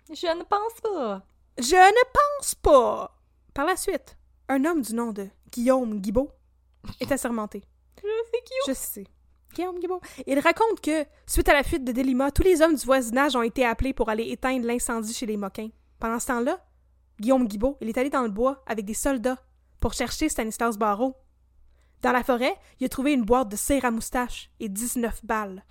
[0.09, 1.22] Je ne pense pas.
[1.59, 2.05] Je ne
[2.38, 3.16] pense pas.
[3.55, 4.16] Par la suite,
[4.49, 6.31] un homme du nom de Guillaume Guibault
[7.01, 7.62] est assermenté.
[7.96, 8.68] C'est cute.
[8.68, 9.05] Je sais.
[10.27, 13.42] Il raconte que, suite à la fuite de Delima, tous les hommes du voisinage ont
[13.42, 15.71] été appelés pour aller éteindre l'incendie chez les Moquins.
[15.99, 16.64] Pendant ce temps-là,
[17.21, 19.38] Guillaume Guibault, il est allé dans le bois avec des soldats
[19.81, 21.16] pour chercher Stanislas Barreau.
[22.03, 25.64] Dans la forêt, il a trouvé une boîte de cire à moustache et 19 balles.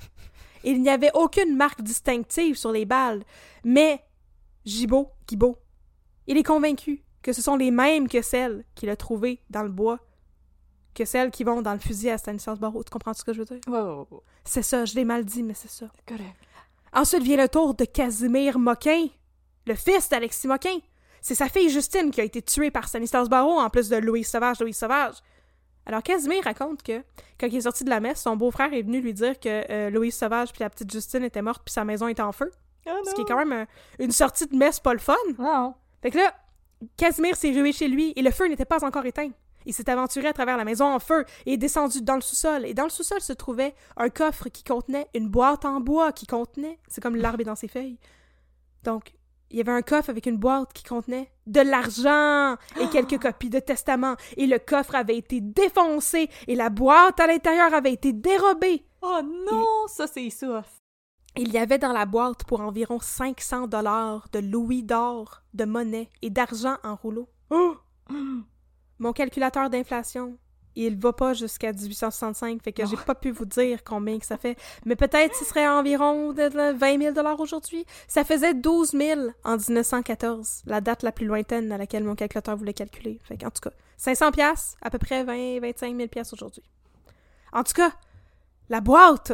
[0.63, 3.23] Il n'y avait aucune marque distinctive sur les balles,
[3.63, 4.03] mais
[4.65, 5.59] Gibault, Guibault,
[6.25, 9.69] il est convaincu que ce sont les mêmes que celles qu'il a trouvées dans le
[9.69, 9.99] bois,
[10.95, 12.83] que celles qui vont dans le fusil à Stanislas Barreau.
[12.83, 13.59] Tu comprends ce que je veux dire?
[14.43, 15.85] C'est ça, je l'ai mal dit, mais c'est ça.
[16.07, 16.35] Correct.
[16.93, 19.07] Ensuite vient le tour de Casimir Moquin,
[19.67, 20.77] le fils d'Alexis Moquin.
[21.21, 24.27] C'est sa fille Justine qui a été tuée par Stanislas Barreau, en plus de Louise
[24.27, 25.15] Sauvage, Louise Sauvage.
[25.87, 27.03] Alors Casimir raconte que,
[27.39, 29.89] quand il est sorti de la messe, son beau-frère est venu lui dire que euh,
[29.91, 32.49] Louise Sauvage puis la petite Justine étaient mortes puis sa maison était en feu.
[32.87, 33.67] Oh Ce qui est quand même un-
[33.99, 35.15] une sortie de messe pas le fun.
[35.37, 35.73] Non.
[36.01, 36.33] Fait que là,
[36.97, 39.29] Casimir s'est rué chez lui et le feu n'était pas encore éteint.
[39.65, 42.65] Il s'est aventuré à travers la maison en feu et est descendu dans le sous-sol.
[42.65, 46.27] Et dans le sous-sol se trouvait un coffre qui contenait une boîte en bois qui
[46.27, 46.79] contenait.
[46.87, 47.99] C'est comme l'arbre est dans ses feuilles.
[48.83, 49.13] Donc,
[49.51, 53.49] il y avait un coffre avec une boîte qui contenait de l'argent et quelques copies
[53.49, 54.15] de testament.
[54.37, 58.85] Et le coffre avait été défoncé et la boîte à l'intérieur avait été dérobée.
[59.01, 60.81] Oh non, ça c'est soif.
[61.37, 66.09] Il y avait dans la boîte pour environ 500 dollars de louis d'or, de monnaie
[66.21, 67.29] et d'argent en rouleau.
[67.49, 67.75] Oh!
[68.99, 70.37] Mon calculateur d'inflation,
[70.77, 74.37] il va pas jusqu'à 1865, fait que j'ai pas pu vous dire combien que ça
[74.37, 74.57] fait.
[74.85, 77.85] Mais peut-être ce serait environ de- de 20 000 dollars aujourd'hui.
[78.07, 82.57] Ça faisait 12 000 en 1914, la date la plus lointaine à laquelle mon calculateur
[82.57, 83.19] voulait calculer.
[83.23, 86.63] Fait qu'en tout cas, 500 pièces, à peu près 20 25 000 pièces aujourd'hui.
[87.53, 87.91] En tout cas,
[88.69, 89.31] la boîte,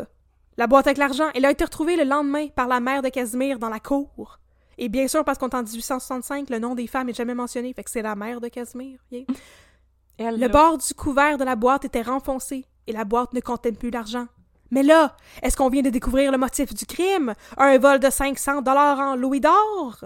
[0.58, 3.58] la boîte avec l'argent, elle a été retrouvée le lendemain par la mère de Casimir
[3.58, 4.38] dans la cour.
[4.82, 7.72] Et bien sûr, parce qu'on est en 1865, le nom des femmes est jamais mentionné,
[7.72, 9.00] fait que c'est la mère de Casimir.
[9.12, 9.26] yeah.
[10.18, 13.40] Elle, Le là, bord du couvert de la boîte était renfoncé et la boîte ne
[13.42, 14.26] contenait plus l'argent.
[14.72, 17.34] Mais là, est-ce qu'on vient de découvrir le motif du crime?
[17.58, 20.06] Un vol de 500 dollars en louis d'or?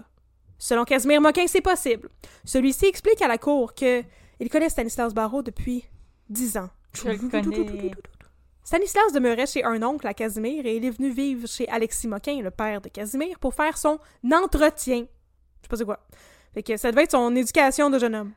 [0.57, 2.09] Selon Casimir Moquin, c'est possible.
[2.43, 4.03] Celui-ci explique à la cour que
[4.39, 5.85] il connaît Stanislas Barreau depuis
[6.29, 6.69] 10 ans.
[6.93, 7.91] Je le connais.
[8.65, 12.41] Stanislas demeurait chez un oncle à Casimir et il est venu vivre chez Alexis Moquin,
[12.41, 13.99] le père de Casimir, pour faire son
[14.33, 15.01] entretien.
[15.01, 15.99] Je sais pas c'est quoi.
[16.51, 18.31] Fait que ça devait être son éducation de jeune homme.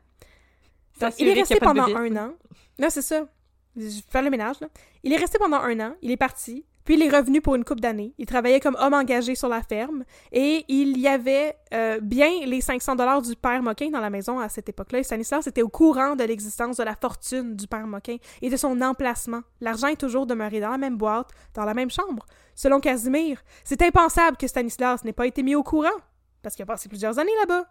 [1.01, 2.33] Donc, il est resté pendant un an.
[2.77, 3.27] Non, c'est ça.
[3.75, 4.67] Je vais faire le ménage, là.
[5.01, 7.63] Il est resté pendant un an, il est parti, puis il est revenu pour une
[7.63, 8.13] couple d'années.
[8.17, 12.61] Il travaillait comme homme engagé sur la ferme, et il y avait euh, bien les
[12.61, 14.99] 500 dollars du père Moquin dans la maison à cette époque-là.
[14.99, 18.57] Et Stanislas était au courant de l'existence de la fortune du père Moquin et de
[18.57, 19.41] son emplacement.
[19.61, 22.25] L'argent est toujours demeuré dans la même boîte, dans la même chambre.
[22.55, 25.89] Selon Casimir, c'est impensable que Stanislas n'ait pas été mis au courant,
[26.41, 27.65] parce qu'il a passé plusieurs années là-bas.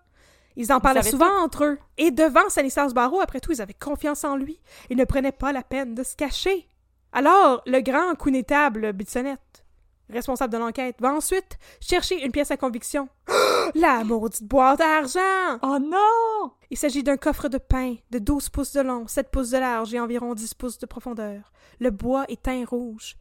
[0.56, 1.78] Ils en parlaient souvent entre eux.
[1.98, 4.60] Et devant Stanislas Barreau, après tout, ils avaient confiance en lui.
[4.90, 6.68] Ils ne prenaient pas la peine de se cacher.
[7.12, 9.64] Alors, le grand connétable Bissonnette,
[10.10, 13.08] responsable de l'enquête, va ensuite chercher une pièce à conviction.
[13.74, 15.58] la maudite boîte à argent!
[15.62, 16.52] Oh non!
[16.70, 19.94] Il s'agit d'un coffre de pain de 12 pouces de long, 7 pouces de large
[19.94, 21.52] et environ 10 pouces de profondeur.
[21.80, 23.16] Le bois est teint rouge.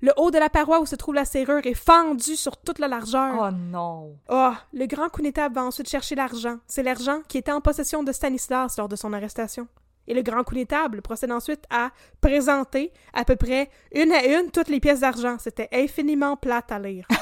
[0.00, 2.88] Le haut de la paroi où se trouve la serrure est fendu sur toute la
[2.88, 3.36] largeur.
[3.40, 4.16] Oh non!
[4.28, 6.58] Ah, le grand connétable va ensuite chercher l'argent.
[6.66, 9.68] C'est l'argent qui était en possession de Stanislas lors de son arrestation.
[10.08, 14.68] Et le grand connétable procède ensuite à présenter à peu près une à une toutes
[14.68, 15.36] les pièces d'argent.
[15.38, 17.06] C'était infiniment plate à lire.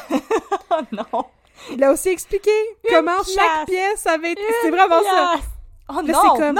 [0.73, 1.25] Oh non!
[1.73, 2.51] Il a aussi expliqué
[2.89, 4.43] comment chaque pièce avait été...
[4.63, 5.33] C'est vraiment ça.
[5.35, 5.49] Pièce!
[5.89, 6.37] Oh Là, non!
[6.37, 6.59] comme-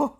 [0.00, 0.12] Non!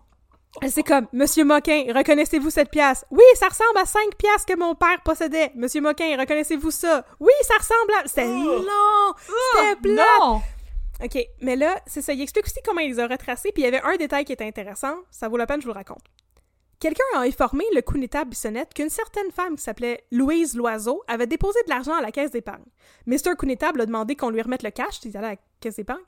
[0.67, 3.05] C'est comme, Monsieur Moquin, reconnaissez-vous cette pièce?
[3.11, 5.51] Oui, ça ressemble à cinq pièces que mon père possédait.
[5.53, 7.05] Monsieur Moquin, reconnaissez-vous ça?
[7.19, 8.07] Oui, ça ressemble à...
[8.07, 9.13] C'était long!
[9.55, 10.41] C'était plate!
[11.03, 12.13] OK, mais là, c'est ça.
[12.13, 14.33] Il explique aussi comment il les a retracés, puis il y avait un détail qui
[14.33, 14.95] était intéressant.
[15.11, 16.03] Ça vaut la peine, je vous le raconte.
[16.79, 21.59] Quelqu'un a informé le connétable Bissonnette qu'une certaine femme qui s'appelait Louise Loiseau avait déposé
[21.65, 22.65] de l'argent à la caisse d'épargne.
[23.07, 23.35] Mr.
[23.35, 26.03] Connétable a demandé qu'on lui remette le cash, il allait à la caisse d'épargne.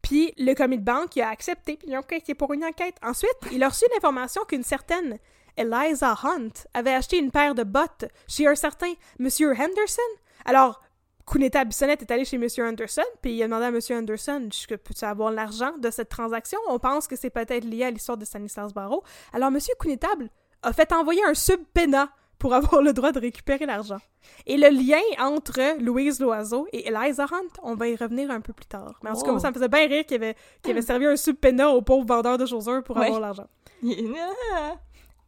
[0.00, 2.02] Puis le commis de banque a accepté, puis il a
[2.36, 2.96] pour une enquête.
[3.02, 5.18] Ensuite, il a reçu l'information qu'une certaine
[5.56, 10.02] Eliza Hunt avait acheté une paire de bottes chez un certain Monsieur Henderson.
[10.44, 10.80] Alors,
[11.26, 14.74] Kuneta Bissonnette est allé chez Monsieur Anderson, puis il a demandé à Monsieur Anderson Je-
[14.74, 16.58] Peux-tu avoir l'argent de cette transaction?
[16.68, 19.02] On pense que c'est peut-être lié à l'histoire de Stanislas Barreau.
[19.32, 20.28] Alors, Monsieur Kunetable
[20.62, 22.08] a fait envoyer un subpénat
[22.38, 23.98] pour avoir le droit de récupérer l'argent.
[24.46, 28.52] Et le lien entre Louise Loiseau et Eliza Hunt, on va y revenir un peu
[28.52, 28.98] plus tard.
[29.04, 30.34] Mais en tout cas, moi, ça me faisait bien rire qu'il avait,
[30.68, 33.06] avait servi un subpénat au pauvre vendeur de chaussures pour Ouais.
[33.06, 33.46] avoir l'argent.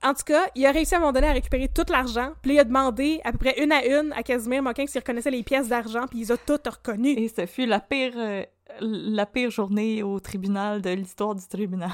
[0.04, 2.54] En tout cas, il a réussi à un moment donné à récupérer tout l'argent, puis
[2.54, 5.42] il a demandé à peu près une à une à Casimir Moquin s'il reconnaissait les
[5.42, 7.18] pièces d'argent, puis il les a toutes reconnues.
[7.18, 8.44] Et ce fut la pire, euh,
[8.80, 11.90] la pire journée au tribunal de l'histoire du tribunal.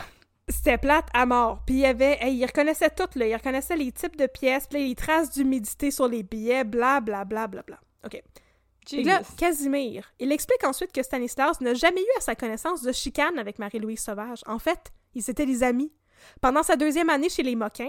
[0.48, 1.62] C'était plate à mort.
[1.64, 3.28] Puis il y avait, hey, il reconnaissait tout, là.
[3.28, 7.24] Il reconnaissait les types de pièces, puis les traces d'humidité sur les billets, bla bla
[7.24, 7.78] bla bla bla.
[8.04, 8.20] OK.
[8.92, 9.22] Et là.
[9.36, 13.60] Casimir, il explique ensuite que Stanislas n'a jamais eu à sa connaissance de chicane avec
[13.60, 14.40] Marie-Louise Sauvage.
[14.46, 15.92] En fait, ils étaient des amis.
[16.40, 17.88] Pendant sa deuxième année chez les Moquins,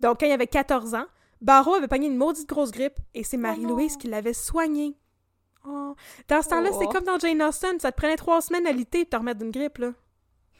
[0.00, 1.06] donc quand il avait 14 ans,
[1.40, 3.98] Barreau avait pogné une maudite grosse grippe et c'est Marie-Louise non.
[3.98, 4.96] qui l'avait soigné.
[5.66, 5.94] Oh.
[6.28, 6.76] Dans ce temps-là, Oh.
[6.80, 9.40] c'est comme dans Jane Austen, ça te prenait trois semaines à lutter pour te remettre
[9.40, 9.92] d'une grippe, là.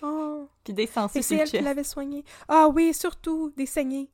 [0.03, 0.49] Oh.
[0.65, 2.25] Puis des sur c'est le elle qui l'avait soigné.
[2.49, 4.11] Ah oui, surtout, des saignées.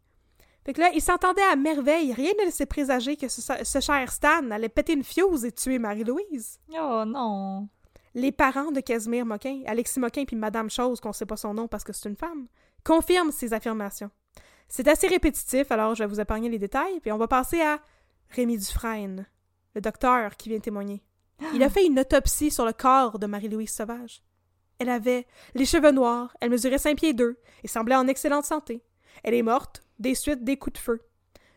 [0.64, 2.12] Fait que là, il s'entendait à merveille.
[2.12, 5.78] Rien ne laissait présager que ce, ce cher Stan allait péter une fuse et tuer
[5.78, 6.60] Marie-Louise.
[6.78, 7.68] Oh non.
[8.14, 11.68] Les parents de Casimir Moquin, Alexis Moquin puis Madame Chose, qu'on sait pas son nom
[11.68, 12.48] parce que c'est une femme,
[12.84, 14.10] confirment ces affirmations.
[14.68, 17.80] C'est assez répétitif, alors je vais vous épargner les détails, puis on va passer à
[18.30, 19.26] Rémi Dufresne,
[19.74, 21.02] le docteur qui vient témoigner.
[21.54, 24.22] Il a fait une autopsie sur le corps de Marie-Louise Sauvage.
[24.78, 28.82] Elle avait les cheveux noirs, elle mesurait 5 pieds 2 et semblait en excellente santé.
[29.24, 31.00] Elle est morte des suites des coups de feu.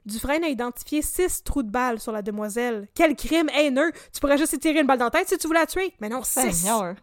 [0.05, 2.87] Dufresne a identifié six trous de balles sur la demoiselle.
[2.95, 3.91] Quel crime haineux!
[4.11, 5.93] Tu pourrais juste tirer une balle dans la tête si tu voulais la tuer.
[5.99, 6.51] Mais non, six!
[6.51, 6.95] Seigneur.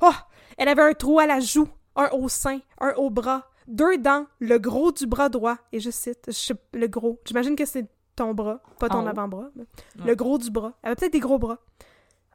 [0.00, 0.14] Oh!
[0.56, 4.26] Elle avait un trou à la joue, un au sein, un au bras, deux dents,
[4.38, 5.56] le gros du bras droit.
[5.72, 7.20] Et je cite, je le gros.
[7.24, 9.50] J'imagine que c'est ton bras, pas ton avant-bras.
[9.56, 9.64] Ouais.
[10.04, 10.74] Le gros du bras.
[10.82, 11.58] Elle avait peut-être des gros bras.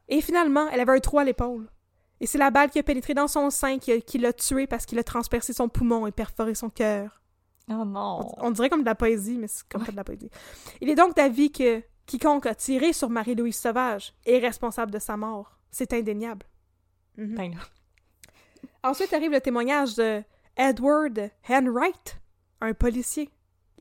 [0.08, 1.68] Et finalement, elle avait un trou à l'épaule.
[2.20, 4.98] Et c'est la balle qui a pénétré dans son sein qui, l'a tué parce qu'il
[4.98, 7.20] a transpercé son poumon et perforé son cœur.
[7.68, 8.20] Oh non.
[8.38, 10.30] On dirait comme de la poésie, mais c'est comme pas de la poésie.
[10.80, 15.16] Il est donc d'avis que quiconque a tiré sur Marie-Louise Sauvage est responsable de sa
[15.16, 15.58] mort.
[15.70, 16.46] C'est indéniable.
[17.16, 17.60] Ben là.
[18.82, 20.22] Ensuite arrive le témoignage de
[20.56, 22.18] Edward Henwright,
[22.62, 23.30] un policier.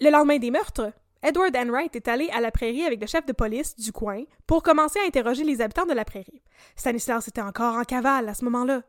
[0.01, 0.91] Le lendemain des meurtres,
[1.23, 4.61] Edward Henwright est allé à la prairie avec le chef de police du coin pour
[4.61, 6.43] commencer à interroger les habitants de la prairie.
[6.75, 8.83] Stanislas était encore en cavale à ce moment-là.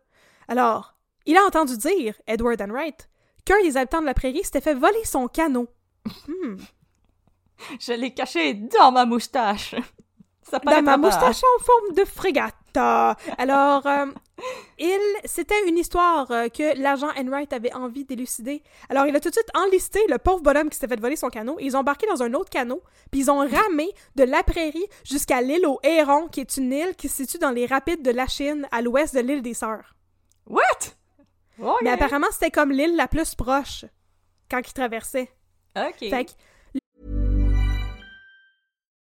[0.48, 0.96] Alors,
[1.26, 3.08] il a entendu dire, Edward Henwright,
[3.44, 5.68] qu'un des habitants de la prairie s'était fait voler son canot.
[6.26, 6.56] Hmm.
[7.80, 9.74] Je l'ai caché dans ma moustache.
[10.42, 12.54] Ça Dans ma moustache en forme de frégate.
[13.38, 14.06] Alors, euh,
[14.78, 18.62] il, c'était une histoire euh, que l'agent Enright avait envie d'élucider.
[18.88, 21.28] Alors, il a tout de suite enlisté le pauvre bonhomme qui s'était fait voler son
[21.28, 21.58] canot.
[21.58, 24.86] Et ils ont embarqué dans un autre canot, puis ils ont ramé de la prairie
[25.04, 28.10] jusqu'à l'île aux Hérons, qui est une île qui se situe dans les rapides de
[28.10, 29.94] la Chine, à l'ouest de l'île des Sœurs.
[30.46, 30.62] What?
[31.82, 33.84] Mais apparemment, c'était comme l'île la plus proche
[34.50, 35.30] quand ils traversaient.
[35.76, 36.08] Ok.
[36.10, 36.36] Fait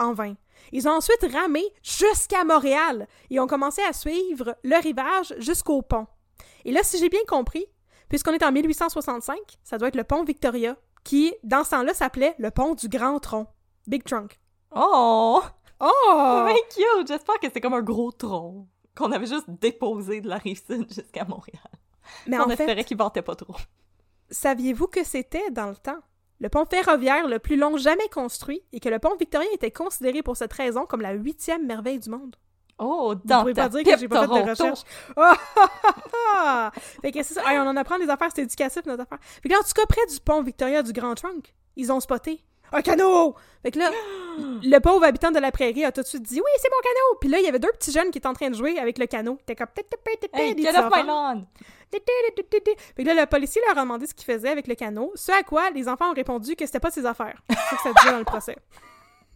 [0.00, 0.34] En vain.
[0.72, 6.06] Ils ont ensuite ramé jusqu'à Montréal et ont commencé à suivre le rivage jusqu'au pont.
[6.64, 7.66] Et là, si j'ai bien compris,
[8.08, 12.34] puisqu'on est en 1865, ça doit être le pont Victoria, qui, dans ce temps-là, s'appelait
[12.38, 13.46] le pont du Grand Tronc.
[13.86, 14.38] Big Trunk.
[14.74, 15.42] Oh!
[15.80, 16.42] Oh!
[16.46, 17.08] Mais cute!
[17.08, 20.92] J'espère que c'est comme un gros tronc qu'on avait juste déposé de la rive sud
[20.92, 21.62] jusqu'à Montréal.
[22.26, 23.56] Mais On en espérait qu'il vantait pas trop.
[24.30, 26.00] saviez-vous que c'était dans le temps?
[26.40, 30.22] Le pont ferroviaire le plus long jamais construit et que le pont Victoria était considéré
[30.22, 32.36] pour cette raison comme la huitième merveille du monde.
[32.78, 34.80] Oh, Vous dans pouvez ta pas dire que j'ai pas fait de recherche.
[35.14, 35.22] Oh.
[37.02, 37.42] Fait que c'est ça.
[37.46, 39.18] Hey, on en apprend des affaires, c'est éducatif, notre affaire.
[39.20, 42.00] Fait que là, en tout cas, près du pont Victoria du Grand Trunk, ils ont
[42.00, 43.34] spoté un canot!
[43.62, 43.90] Fait que là,
[44.62, 47.18] le pauvre habitant de la prairie a tout de suite dit Oui, c'est mon canot!
[47.20, 48.98] Puis là, il y avait deux petits jeunes qui étaient en train de jouer avec
[48.98, 49.38] le canot.
[49.46, 49.68] T'es comme.
[50.34, 51.46] Hey, get off my lawn!
[51.90, 55.32] Fait que là, le policier leur a demandé ce qu'ils faisaient avec le canot, ce
[55.32, 57.42] à quoi les enfants ont répondu que c'était pas de ses affaires.
[57.48, 58.56] C'est ça que ça disait dans le procès.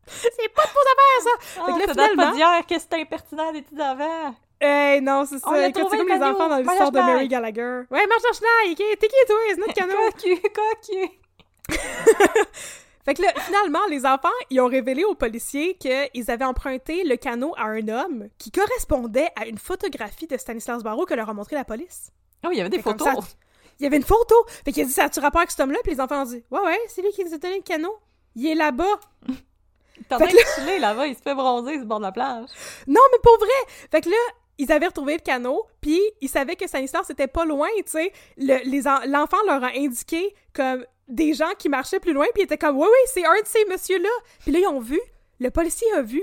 [0.06, 1.60] C'est pas de vos affaires, ça!
[1.60, 4.34] Oh, Fait que là, ça date pas finalement- d'hier que c'était impertinent des petits avant.
[4.60, 5.50] Hey, non, c'est ça.
[5.52, 6.98] C'est comme le les enfants dans l'histoire de.
[6.98, 7.80] Mary Gallagher.
[7.90, 8.70] Ouais, marche cheval!
[8.72, 8.98] ok?
[8.98, 9.36] T'es qui, toi?
[9.48, 10.10] C'est notre canot!
[10.12, 11.78] Cocu, cocu.
[13.04, 17.16] Fait que là, finalement, les enfants, ils ont révélé aux policiers qu'ils avaient emprunté le
[17.16, 21.34] canot à un homme qui correspondait à une photographie de Stanislas Barreau que leur a
[21.34, 22.10] montré la police.
[22.46, 23.06] Oh, il y avait des Fait photos.
[23.06, 23.14] ça,
[23.78, 24.34] il y avait une photo.
[24.64, 25.78] Fait qu'il a dit, ça a-tu rapport avec cet homme-là?
[25.82, 27.94] Puis les enfants ont dit, ouais, ouais, c'est lui qui nous a donné le canot.
[28.36, 28.84] Il est là-bas.
[30.08, 32.12] T'en Fait train que de chiller là-bas, il se fait bronzer sur bord de la
[32.12, 32.48] plage.
[32.86, 33.72] Non, mais pour vrai!
[33.90, 34.16] Fait que là,
[34.58, 38.12] ils avaient retrouvé le canot, puis ils savaient que Stanislas était pas loin, tu sais.
[38.36, 42.58] Le- L'enfant leur a indiqué comme des gens qui marchaient plus loin, puis ils étaient
[42.58, 44.08] comme, oui, oui, c'est un de ces messieurs-là.
[44.40, 45.00] Puis là, ils ont vu,
[45.40, 46.22] le policier a vu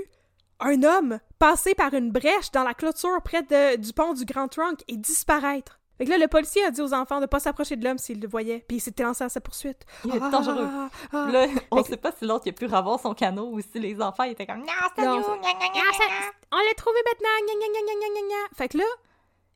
[0.60, 4.48] un homme passer par une brèche dans la clôture près de- du pont du Grand
[4.48, 5.78] Trunk et disparaître.
[5.98, 8.20] Fait que là, le policier a dit aux enfants de pas s'approcher de l'homme s'il
[8.20, 9.84] le voyait, puis il s'était lancé à sa poursuite.
[10.04, 10.66] Il est Ah, dangereux.
[10.68, 11.28] ah, ah.
[11.30, 13.78] Là, on Fait que- sait pas si l'autre a pu revoir son canot ou si
[13.78, 14.66] les enfants étaient comme Non,
[14.96, 15.20] c'est nous, Ah,
[16.52, 17.28] on l'a trouvé maintenant.
[18.56, 18.84] Fait que là,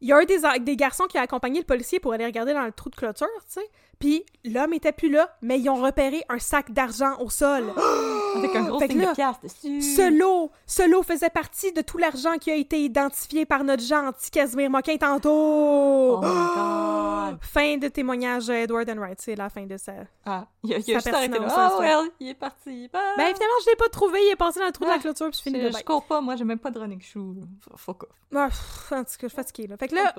[0.00, 2.52] il y a un des, des garçons qui a accompagné le policier pour aller regarder
[2.52, 3.68] dans le trou de clôture, tu sais.
[3.98, 7.64] Puis l'homme était plus là, mais ils ont repéré un sac d'argent au sol.
[8.36, 9.80] Avec un gros Fait signe là, de pièce dessus.
[9.80, 13.82] Ce lot, ce lot faisait partie de tout l'argent qui a été identifié par notre
[13.82, 15.30] gentil Casimir Moquin tantôt.
[15.30, 16.28] Oh my
[17.32, 17.38] god.
[17.40, 19.92] Fin de témoignage Edward Enright, c'est la fin de ça.
[20.26, 21.46] Ah, il a, il a Sa juste arrêté là.
[21.48, 22.88] Ah, ça, well, il est parti.
[22.92, 23.02] Bye.
[23.16, 24.98] Ben finalement, je l'ai pas trouvé, il est passé dans le trou de la Ah,
[25.00, 25.80] clôture puis je finis je, de je bain.
[25.86, 27.36] cours pas, moi j'ai même pas de running shoe.
[27.76, 28.10] Fuck off.
[28.34, 28.48] Ah,
[28.96, 29.76] en tout cas, je suis fatiguée, là.
[29.78, 30.14] Fait que là,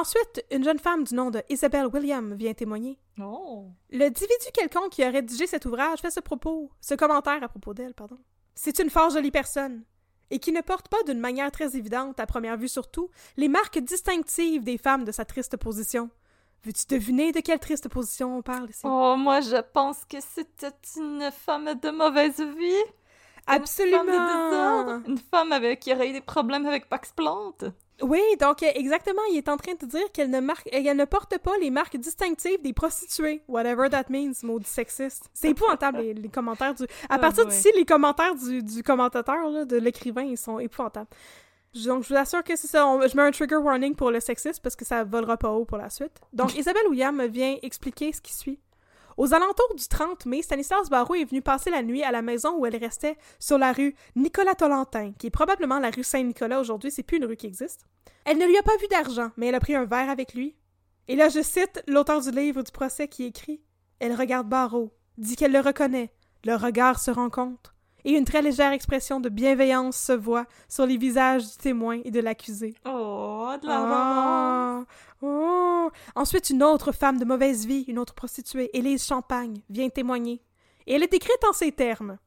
[0.00, 2.98] ensuite, une jeune femme du nom de Isabelle William vient témoigner.
[3.20, 3.66] Oh.
[3.90, 7.74] Le individu quelconque qui a rédigé cet ouvrage fait ce propos, ce commentaire à propos
[7.74, 8.18] d'elle, pardon.
[8.54, 9.84] C'est une fort jolie personne,
[10.30, 13.78] et qui ne porte pas d'une manière très évidente, à première vue surtout, les marques
[13.78, 16.10] distinctives des femmes de sa triste position.
[16.64, 18.82] Veux-tu deviner de quelle triste position on parle ici?
[18.84, 22.84] Oh, moi je pense que c'était une femme de mauvaise vie.
[23.46, 24.04] Une femme de Absolument!
[24.04, 25.02] désordre.
[25.06, 27.64] Une femme avec, qui aurait eu des problèmes avec Pax Plante.
[28.02, 31.04] Oui, donc euh, exactement, il est en train de dire qu'elle ne, marque, elle ne
[31.04, 35.28] porte pas les marques distinctives des prostituées, whatever that means, maudit sexiste.
[35.32, 36.82] C'est épouvantable, les, les commentaires du...
[36.84, 41.08] À Ah, partir d'ici, les commentaires du, du commentateur, là, de l'écrivain, ils sont épouvantables.
[41.86, 42.86] Donc, je vous assure que c'est ça.
[42.86, 45.64] on- je mets un trigger warning pour le sexisme parce que ça volera pas haut
[45.64, 46.20] pour la suite.
[46.32, 48.60] Donc, Isabelle William vient expliquer ce qui suit.
[49.16, 52.56] Aux alentours du 30 mai, Stanislas Barreau est venu passer la nuit à la maison
[52.56, 57.02] où elle restait, sur la rue Nicolas-Tolentin, qui est probablement la rue Saint-Nicolas aujourd'hui, c'est
[57.02, 57.86] plus une rue qui existe.
[58.24, 60.56] Elle ne lui a pas vu d'argent, mais elle a pris un verre avec lui.
[61.06, 63.60] Et là, je cite l'auteur du livre du procès qui écrit
[64.00, 66.12] Elle regarde Barreau, dit qu'elle le reconnaît,
[66.44, 67.73] le regard se rencontre,
[68.04, 72.10] et une très légère expression de bienveillance se voit sur les visages du témoin et
[72.10, 72.74] de l'accusé.
[72.84, 74.86] Oh, de la romance.
[74.86, 75.90] Ah, oh.
[76.14, 80.42] Ensuite, une autre femme de mauvaise vie, une autre prostituée, Élise Champagne, vient témoigner.
[80.86, 82.18] Et elle est écrite en ces termes.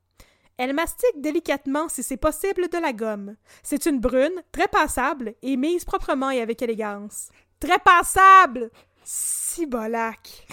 [0.57, 3.35] Elle mastique délicatement, si c'est possible, de la gomme.
[3.61, 7.29] C'est une brune, très passable, et mise proprement et avec élégance.
[7.59, 8.71] Très passable!
[9.03, 10.47] Cibolac!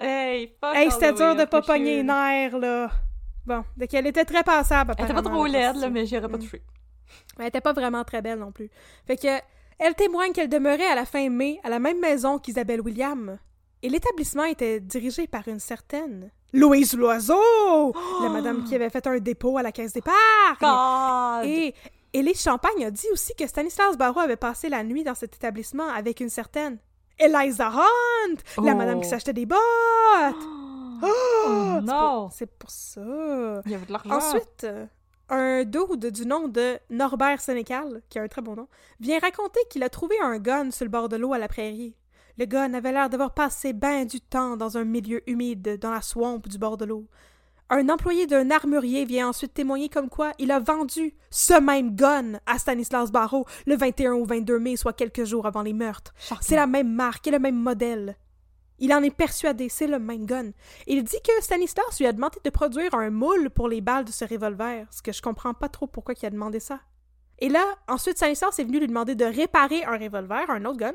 [0.00, 2.06] Hey, fuck Hey, c'était dur de pas the pogner les shoe.
[2.06, 2.90] nerfs, là.
[3.46, 6.28] Bon, donc elle était très passable, Elle était pas trop la laide, là, mais j'aurais
[6.28, 6.40] pas Mm.
[6.40, 6.62] touché.
[7.38, 8.70] Elle était pas vraiment très belle non plus.
[9.06, 9.28] Fait que,
[9.78, 13.38] elle témoigne qu'elle demeurait à la fin mai à la même maison qu'Isabelle William.
[13.82, 19.18] Et l'établissement était dirigé par une certaine Louise Loiseau, la madame qui avait fait un
[19.18, 20.14] dépôt à la caisse d'épargne.
[20.60, 21.44] God!
[21.46, 21.74] Et
[22.12, 25.88] Élise Champagne a dit aussi que Stanislas Barreau avait passé la nuit dans cet établissement
[25.88, 26.78] avec une certaine
[27.18, 28.76] Eliza Hunt, la Oh.
[28.76, 29.58] madame qui s'achetait des bottes.
[30.22, 30.34] Oh,
[31.06, 32.20] C'est non!
[32.22, 33.00] pour- C'est pour ça.
[33.66, 34.10] Il y avait de l'argent.
[34.14, 34.86] Ensuite, euh,
[35.28, 38.68] un dude du nom de Norbert Sénécal, qui a un très bon nom,
[39.00, 41.96] vient raconter qu'il a trouvé un gun sur le bord de l'eau à la prairie.
[42.38, 46.00] Le gun avait l'air d'avoir passé ben du temps dans un milieu humide, dans la
[46.02, 47.06] swamp du bord de l'eau.
[47.70, 52.34] Un employé d'un armurier vient ensuite témoigner comme quoi il a vendu ce même gun
[52.44, 56.12] à Stanislas Barreau le 21 ou 22 mai, soit quelques jours avant les meurtres.
[56.42, 58.16] C'est la même marque et le même modèle.
[58.82, 60.50] Il en est persuadé, c'est le même gun.
[60.88, 64.10] Il dit que Stanislas lui a demandé de produire un moule pour les balles de
[64.12, 66.80] ce revolver, ce que je comprends pas trop pourquoi il a demandé ça.
[67.38, 70.92] Et là, ensuite, Stanislas est venu lui demander de réparer un revolver, un autre gun,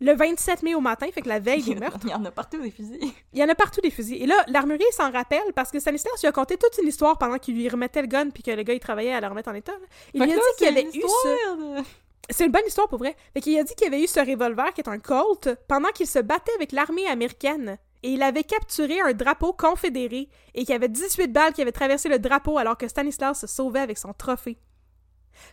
[0.00, 2.00] le 27 mai au matin, fait que la veille des meurtres.
[2.02, 2.98] Il y en a partout des fusils.
[3.32, 4.20] Il y en a partout des fusils.
[4.20, 7.38] Et là, l'armurier s'en rappelle parce que Stanislas lui a conté toute une histoire pendant
[7.38, 9.54] qu'il lui remettait le gun puis que le gars il travaillait à le remettre en
[9.54, 9.74] état.
[10.12, 11.78] Il Fait lui a dit qu'il avait eu ce...
[11.80, 11.84] de-
[12.30, 13.16] C'est une bonne histoire pour vrai.
[13.34, 16.06] Fait qu'il a dit qu'il avait eu ce revolver qui est un Colt pendant qu'il
[16.06, 17.78] se battait avec l'armée américaine.
[18.04, 21.72] Et il avait capturé un drapeau confédéré et qu'il y avait 18 balles qui avaient
[21.72, 24.58] traversé le drapeau alors que Stanislas se sauvait avec son trophée.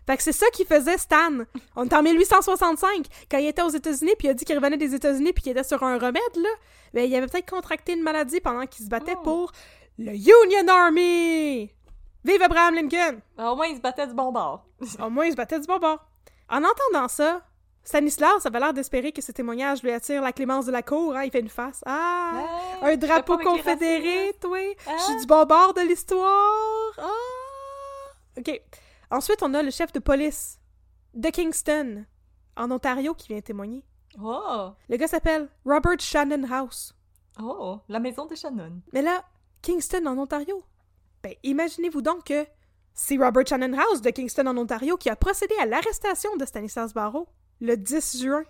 [0.07, 1.31] Fait que c'est ça qu'il faisait Stan.
[1.75, 4.77] On est en 1865, quand il était aux États-Unis, puis il a dit qu'il revenait
[4.77, 6.49] des États-Unis puis qu'il était sur un remède, là.
[6.93, 9.23] Ben, il avait peut-être contracté une maladie pendant qu'il se battait Oh.
[9.23, 9.51] pour
[9.99, 11.71] le Union Army!
[12.25, 13.21] Vive Abraham Lincoln!
[13.37, 14.65] Au moins, il se battait du bon bord.
[15.01, 16.08] Au moins, il se battait du bon bord.
[16.49, 17.41] En entendant ça,
[17.83, 21.15] Stanislas avait l'air d'espérer que ce témoignage lui attire la clémence de la cour.
[21.15, 21.23] Hein?
[21.23, 21.81] Il fait une face.
[21.85, 22.45] Ah!
[22.81, 24.59] Hey, un drapeau confédéré, toi!
[24.85, 26.93] Je suis du bon bord de l'histoire!
[26.97, 28.39] Ah!
[28.39, 28.61] OK.
[29.11, 30.59] Ensuite, on a le chef de police
[31.13, 32.05] de Kingston,
[32.55, 33.83] en Ontario, qui vient témoigner.
[34.21, 34.71] Oh!
[34.87, 36.93] Le gars s'appelle Robert Shannon House.
[37.41, 37.79] Oh!
[37.89, 38.81] La maison de Shannon.
[38.91, 39.23] Mais là,
[39.61, 40.63] Kingston en Ontario.
[41.23, 42.45] Ben, imaginez-vous donc que
[43.01, 46.93] c'est Robert Shannon House de Kingston en Ontario qui a procédé à l'arrestation de Stanislas
[46.93, 47.29] Barrow
[47.61, 48.43] le 10 juin.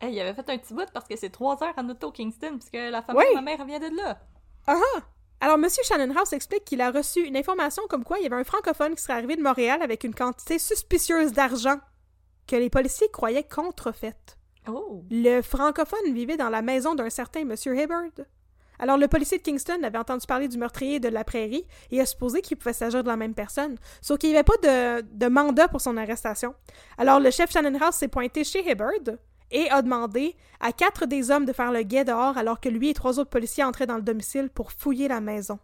[0.00, 2.58] Hey, il avait fait un petit bout parce que c'est trois heures en auto Kingston,
[2.58, 3.30] puisque la famille Oui.
[3.30, 4.20] de ma mère vient de là.
[4.68, 5.00] Ah ah!
[5.40, 5.66] Alors, M.
[5.82, 8.94] Shannon House explique qu'il a reçu une information comme quoi il y avait un francophone
[8.94, 11.80] qui serait arrivé de Montréal avec une quantité suspicieuse d'argent
[12.46, 14.38] que les policiers croyaient contrefaite.
[14.68, 15.02] Oh!
[15.10, 17.54] Le francophone vivait dans la maison d'un certain M.
[17.66, 18.24] Hibbard.
[18.78, 22.06] Alors, le policier de Kingston avait entendu parler du meurtrier de la prairie et a
[22.06, 25.68] supposé qu'il pouvait s'agir de la même personne, sauf qu'il n'y avait pas de, mandat
[25.68, 26.54] pour son arrestation.
[26.98, 29.16] Alors, le chef Shannon House s'est pointé chez Hibbard
[29.50, 32.90] et a demandé à quatre des hommes de faire le guet dehors alors que lui
[32.90, 35.58] et trois autres policiers entraient dans le domicile pour fouiller la maison.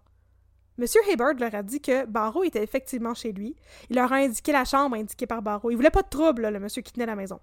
[0.78, 3.54] Monsieur Hibbard leur a dit que Barrow était effectivement chez lui.
[3.90, 5.70] Il leur a indiqué la chambre indiquée par Barrow.
[5.70, 7.40] Il voulait pas de trouble, le monsieur qui tenait la maison.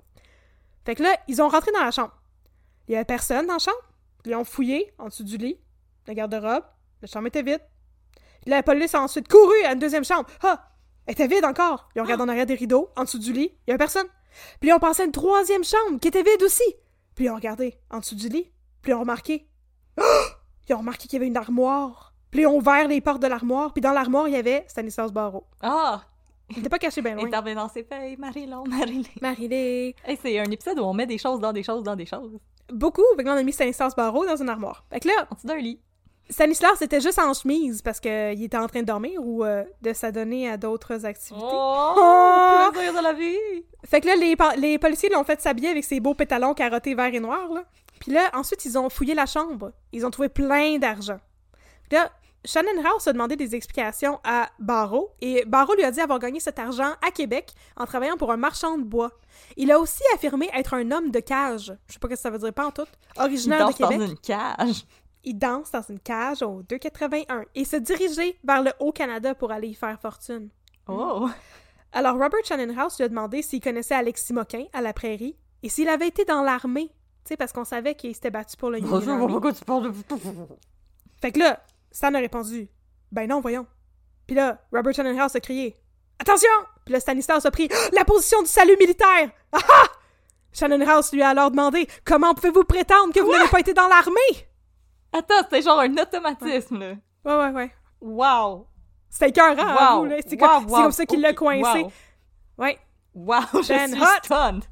[0.86, 2.14] Fait que là, ils ont rentré dans la chambre.
[2.88, 3.78] Il y avait personne dans la chambre.
[4.26, 5.60] Ils ont fouillé en dessous du lit,
[6.08, 6.64] le garde-robe.
[7.02, 7.62] La chambre était vide.
[8.46, 10.28] La police a ensuite couru à une deuxième chambre.
[10.44, 10.66] Ah!
[11.06, 11.90] Elle était vide encore.
[11.96, 13.52] Ils ont regardé en arrière des rideaux, en dessous du lit.
[13.66, 14.08] Il y avait personne.
[14.60, 16.64] Puis ils ont passé à une troisième chambre qui était vide aussi.
[17.16, 18.52] Puis ils ont regardé en dessous du lit.
[18.82, 19.48] Puis ils ont remarqué.
[19.98, 20.24] Ah!
[20.68, 22.14] Ils ont remarqué qu'il y avait une armoire.
[22.32, 23.74] Puis ils ont ouvert les portes de l'armoire.
[23.74, 25.48] Puis dans l'armoire, il y avait Stanislas Barreau.
[25.62, 26.04] Ah!
[26.50, 27.26] Il n'était pas caché bien loin.
[27.26, 28.66] Intervenant ses feuilles, Marie-Laure.
[29.22, 29.96] Marie-Lé.
[30.04, 32.40] Hey, c'est un épisode où on met des choses dans des choses dans des choses.
[32.72, 33.04] Beaucoup.
[33.16, 34.86] Fait que là, on a mis Stanislas Barreau dans une armoire.
[34.92, 35.80] Fait que là, dessous d'un lit.
[36.30, 39.94] Stanislas était juste en chemise parce qu'il était en train de dormir ou euh, de
[39.94, 41.44] s'adonner à d'autres activités.
[41.44, 41.96] Oh!
[41.98, 42.70] Oh!
[42.72, 43.66] Plaisir de la vie!
[43.84, 47.14] Fait que là, les, les policiers l'ont fait s'habiller avec ses beaux pétalons carottés verts
[47.14, 47.64] et noirs, là.
[48.00, 49.72] Puis là, ensuite, ils ont fouillé la chambre.
[49.92, 51.20] Ils ont trouvé plein d'argent.
[51.92, 52.12] Là,
[52.46, 56.40] Shannon House a demandé des explications à Barrow, et Barrow lui a dit avoir gagné
[56.40, 59.12] cet argent à Québec en travaillant pour un marchand de bois.
[59.58, 61.74] Il a aussi affirmé être un homme de cage.
[61.88, 62.88] Je sais pas ce que ça veut dire, pas en tout.
[63.18, 64.10] Originaire de danse dans Québec.
[64.10, 64.86] une cage.
[65.26, 69.68] Il danse dans une cage au 281 et se dirigeait vers le Haut-Canada pour aller
[69.68, 70.50] y faire fortune.
[70.88, 71.28] Oh!
[71.92, 75.68] Alors, Robert Shannon House lui a demandé s'il connaissait Alexis Moquin à la prairie et
[75.70, 76.88] s'il avait été dans l'armée.
[77.26, 79.28] Tu sais, parce qu'on savait qu'il s'était battu pour le Union Bonjour, Army.
[79.28, 79.98] pourquoi tu parles de...
[81.22, 81.60] Fait que là,
[81.92, 82.70] Stan a répondu
[83.12, 83.66] Ben non, voyons.
[84.28, 85.76] Puis là, Robert Shannon House a crié
[86.20, 86.50] Attention
[86.86, 89.86] Puis là, Stanislas a pris la position du salut militaire Ah ah
[90.52, 93.88] Shannon House lui a alors demandé Comment pouvez-vous prétendre que vous n'avez pas été dans
[93.88, 94.48] l'armée?
[95.12, 96.94] Attends, c'était genre un automatisme, là.
[97.26, 97.72] Ouais, ouais, ouais.
[98.02, 98.68] Wow!
[99.10, 100.06] C'était écœurant, à Wow!
[100.06, 100.16] là.
[100.28, 101.80] C'est Wow, comme, wow, comme ça qu'il l'a coincé.
[101.84, 101.92] wow.
[102.60, 102.78] Ouais,
[103.16, 104.06] Wow, je Ben suis hot.
[104.24, 104.64] stunned!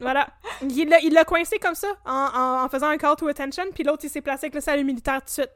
[0.00, 0.26] voilà.
[0.62, 3.64] Il l'a, il l'a coincé comme ça, en, en, en faisant un call to attention,
[3.74, 5.50] puis l'autre, il s'est placé avec le salut militaire tout de suite.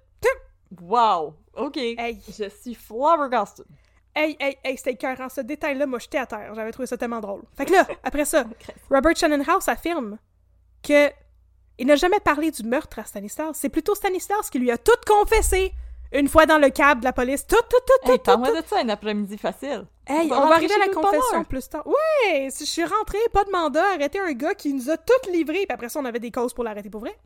[0.80, 1.34] Wow!
[1.56, 1.76] OK.
[1.76, 2.20] Hey.
[2.28, 3.66] Je suis flabbergasted.
[4.14, 5.28] Hey, hey, hey, c'était écœurant.
[5.28, 6.52] Ce détail-là m'a jeté à terre.
[6.54, 7.42] J'avais trouvé ça tellement drôle.
[7.56, 8.44] Fait que là, après ça,
[8.90, 10.18] Robert Shannon House affirme
[10.82, 11.10] que
[11.78, 13.50] il n'a jamais parlé du meurtre à Stanislas.
[13.54, 15.72] C'est plutôt Stanislas qui lui a tout confessé
[16.10, 17.46] une fois dans le cab de la police.
[17.46, 18.62] Tout, tout, tout, tout, Hey, tout, parle-moi tout.
[18.62, 19.86] de ça un après-midi facile.
[20.06, 21.86] Hey, On va on va arriver à la confession plus tard.
[21.86, 25.30] Ouais, si je suis rentrée, pas de mandat, arrêté un gars qui nous a toutes
[25.32, 27.16] livrées, puis après ça, on avait des causes pour l'arrêter pour vrai.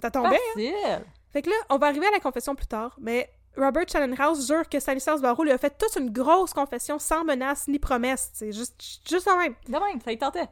[0.00, 1.00] Ça tombait, hein?
[1.32, 4.46] Fait que là, on va arriver à la confession plus tard, mais Robert Shannon House
[4.46, 8.30] jure que Stanislas Barreau lui a fait toute une grosse confession sans menace ni promesse.
[8.34, 9.54] C'est juste, juste en même.
[9.66, 10.48] De même, ça y tentait.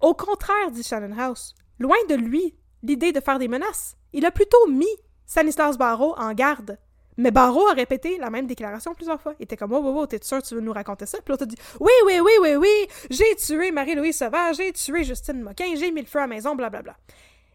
[0.00, 3.96] Au contraire, dit Shannon House, loin de lui l'idée de faire des menaces.
[4.12, 4.86] Il a plutôt mis
[5.26, 6.78] Stanislas Barreau en garde.
[7.18, 9.34] Mais Barreau a répété la même déclaration plusieurs fois.
[9.40, 11.18] Il était comme, oh, oh, oh, t'es sûr que tu veux nous raconter ça?
[11.18, 15.02] Puis l'autre a dit, oui, oui, oui, oui, oui, j'ai tué Marie-Louise Sauvage, j'ai tué
[15.02, 16.96] Justine Moquin, j'ai mis le feu à la maison, blablabla.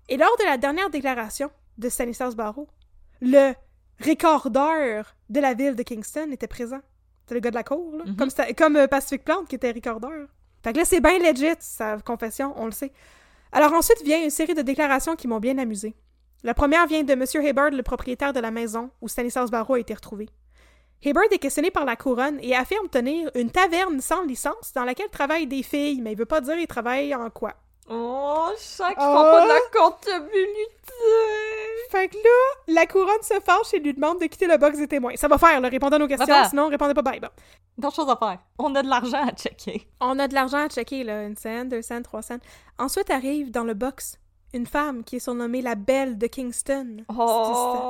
[0.10, 2.68] Et lors de la dernière déclaration de Stanislas Barreau,
[3.22, 3.54] le
[4.04, 6.80] recordeur de la ville de Kingston était présent.
[7.28, 8.04] C'est le gars de la cour, là.
[8.18, 10.28] Comme, sta- comme euh, Pacific Plante qui était recordeur.
[10.64, 12.92] Fait que là, c'est bien legit, sa confession, on le sait.
[13.52, 15.96] Alors ensuite vient une série de déclarations qui m'ont bien amusé.
[16.44, 17.24] La première vient de M.
[17.48, 20.28] Hibbard, le propriétaire de la maison où Stanislas Barreau a été retrouvé.
[21.06, 25.10] Hibbard est questionné par la couronne et affirme tenir une taverne sans licence dans laquelle
[25.10, 27.54] travaillent des filles, mais il veut pas dire il travaille en quoi.
[27.96, 29.02] Oh, chaque Oh.
[29.02, 30.94] fois pas de la comptabilité!
[31.90, 34.88] Fait que là, la couronne se fâche et lui demande de quitter le box des
[34.88, 35.16] témoins.
[35.16, 36.50] Ça va faire, là, répondant à nos questions, Va-t'en.
[36.50, 37.20] sinon répondez pas bye.
[37.20, 37.30] Bon.
[37.78, 38.40] D'autres choses à faire.
[38.58, 39.88] On a de l'argent à checker.
[40.02, 42.40] On a de l'argent à checker, là, une scène, deux scènes, trois scènes.
[42.80, 44.18] Ensuite arrive dans le box
[44.56, 46.98] une femme qui est surnommée la Belle de Kingston.
[47.10, 47.16] Oh.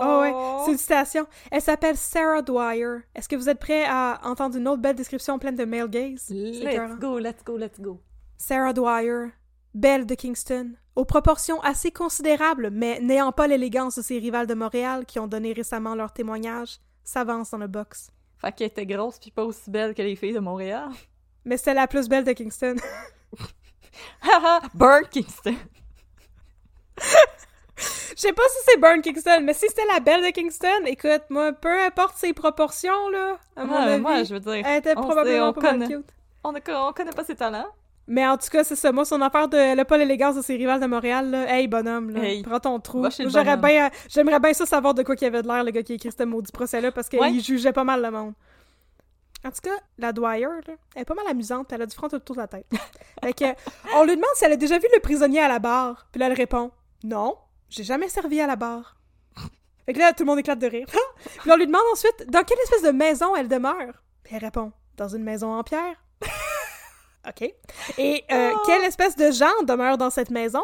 [0.01, 0.33] Oh ouais,
[0.65, 1.25] c'est une citation.
[1.51, 2.99] Elle s'appelle Sarah Dwyer.
[3.15, 6.29] Est-ce que vous êtes prêts à entendre une autre belle description pleine de male gaze?
[6.29, 7.99] Let's go, let's go, let's go.
[8.37, 9.31] Sarah Dwyer
[9.73, 14.53] Belle de Kingston, aux proportions assez considérables, mais n'ayant pas l'élégance de ses rivales de
[14.53, 18.11] Montréal qui ont donné récemment leur témoignage, s'avance dans le box.
[18.39, 20.89] Fait qu'elle était grosse pis pas aussi belle que les filles de Montréal.
[21.45, 22.75] Mais c'était la plus belle de Kingston.
[24.21, 25.55] Haha, Burn Kingston.
[27.75, 31.23] Je sais pas si c'est Burn Kingston, mais si c'était la belle de Kingston, écoute,
[31.29, 34.77] moi, peu importe ses proportions, là, à mon Ouais, avis, moi, je veux dire, elle
[34.79, 35.87] était on probablement sait, on pas mal connaît.
[35.87, 36.13] cute.
[36.43, 36.59] On, ne-
[36.89, 37.67] on connaît pas ses talents.
[38.07, 38.91] Mais en tout cas, c'est ça.
[38.91, 41.55] Moi, son affaire de a pas l'élégance de ses rivales de Montréal, là.
[41.55, 42.23] Hey, bonhomme, là.
[42.23, 43.03] Hey, Prends ton trou.
[43.03, 43.61] le bonhomme.
[43.61, 46.11] bien, j'aimerais bien ça savoir de quoi qu'il avait de l'air, le gars qui écrit
[46.11, 47.39] ce maudit procès-là, parce qu'il Ouais.
[47.39, 48.33] jugeait pas mal le monde.
[49.45, 52.07] En tout cas, la Dwyer, là, elle est pas mal amusante, elle a du front
[52.07, 52.65] tout autour de la tête.
[53.23, 53.45] fait que,
[53.95, 56.07] on lui demande si elle a déjà vu le prisonnier à la barre.
[56.11, 56.71] Puis là, elle répond
[57.03, 57.35] Non,
[57.69, 58.95] j'ai jamais servi à la barre.
[59.85, 60.87] Fait que là, tout le monde éclate de rire.
[61.41, 64.03] puis on lui demande ensuite dans quelle espèce de maison elle demeure?
[64.23, 66.01] Puis elle répond Dans une maison en pierre.
[67.27, 67.53] OK.
[67.97, 68.59] Et euh, Oh.
[68.65, 70.61] quelle espèce de gens demeurent dans cette maison?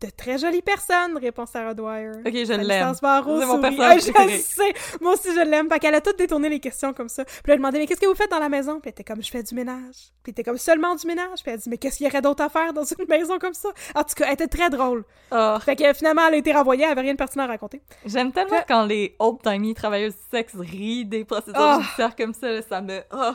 [0.00, 2.12] De très jolies personnes, répond Sarah Dwyer.
[2.24, 2.94] Ok, je l'aime.
[2.94, 4.72] C'est mon personnage Ah, je sais.
[5.00, 5.68] Moi aussi, je l'aime.
[5.68, 7.24] Fait qu'elle a tout détourné les questions comme ça.
[7.24, 8.74] Puis elle a demandé, mais qu'est-ce que vous faites dans la maison?
[8.78, 9.96] Puis elle était comme, je fais du ménage.
[10.22, 11.42] Puis elle était comme, seulement du ménage?
[11.42, 13.40] Puis elle a dit, mais qu'est-ce qu'il y aurait d'autre à faire dans une maison
[13.40, 13.70] comme ça?
[13.96, 15.04] En tout cas, elle était très drôle.
[15.32, 17.82] Oh, Fait que finalement, elle a été renvoyée, elle avait rien de pertinent à raconter.
[18.06, 21.80] J'aime tellement Fait- quand les old-timey travailleuses du sexe rient des procédures Oh.
[21.82, 23.00] judiciaires comme ça, là, ça me...
[23.12, 23.32] oh,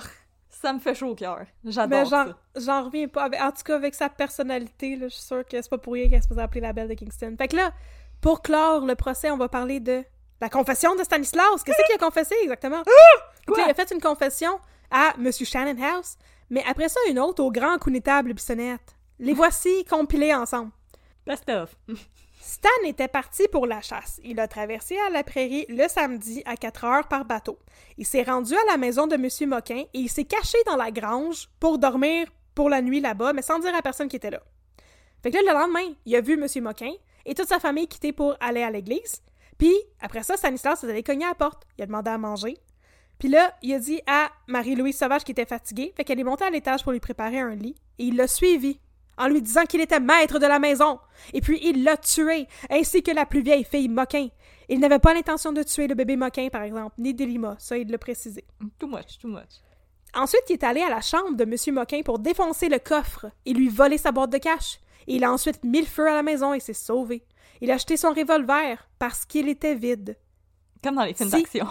[0.63, 1.41] ça me fait chaud au cœur.
[1.63, 2.37] Mais J'adore j'en, ça.
[2.55, 3.25] j'en reviens pas.
[3.25, 5.93] Avec- En tout cas, avec sa personnalité, là, je suis sûre que c'est pas pour
[5.93, 7.35] rien qu'elle se faisait appeler la belle de Kingston.
[7.37, 7.71] Fait que là,
[8.21, 10.03] pour clore le procès, on va parler de
[10.41, 11.63] la confession de Stanislas.
[11.63, 12.77] Qu'est-ce qu'il a confessé exactement?
[12.77, 12.83] Là,
[13.47, 13.63] Quoi?
[13.65, 14.57] il a fait une confession
[14.89, 15.31] à M.
[15.31, 16.15] Shannonhouse,
[16.49, 18.95] mais après ça, une autre au grand Counetable Bissonnette.
[19.19, 20.71] Les voici compilés ensemble.
[21.25, 21.75] Best of.
[22.45, 24.19] Stan était parti pour la chasse.
[24.21, 27.57] Il a traversé à la prairie le samedi à 4 heures par bateau.
[27.97, 29.49] Il s'est rendu à la maison de M.
[29.49, 33.41] Moquin et il s'est caché dans la grange pour dormir pour la nuit là-bas, mais
[33.41, 34.41] sans dire à personne qui était là.
[35.23, 36.45] Fait que là, le lendemain, il a vu M.
[36.61, 36.91] Moquin
[37.25, 39.21] et toute sa famille quitter pour aller à l'église.
[39.57, 41.63] Puis, après ça, Stanislas est allé cogner à la porte.
[41.77, 42.57] Il a demandé à manger.
[43.19, 46.43] Puis là, il a dit à Marie-Louise Sauvage qui était fatiguée, fait qu'elle est montée
[46.43, 48.81] à l'étage pour lui préparer un lit, et il l'a suivi,
[49.17, 50.99] en lui disant qu'il était maître de la maison.
[51.33, 54.27] Et puis il l'a tué, ainsi que la plus vieille fille Moquin.
[54.69, 57.89] Il n'avait pas l'intention de tuer le bébé Moquin, par exemple, ni Delima, ça il
[57.89, 58.45] l'a précisé.
[58.79, 59.61] Too much, too much.
[60.15, 61.55] Ensuite, il est allé à la chambre de M.
[61.75, 64.79] Moquin pour défoncer le coffre et lui voler sa boîte de cash.
[65.07, 67.23] Et il a ensuite mis le feu à la maison et s'est sauvé.
[67.61, 70.17] Il a acheté son revolver parce qu'il était vide.
[70.83, 71.41] Comme dans les films Si.
[71.43, 71.67] d'action.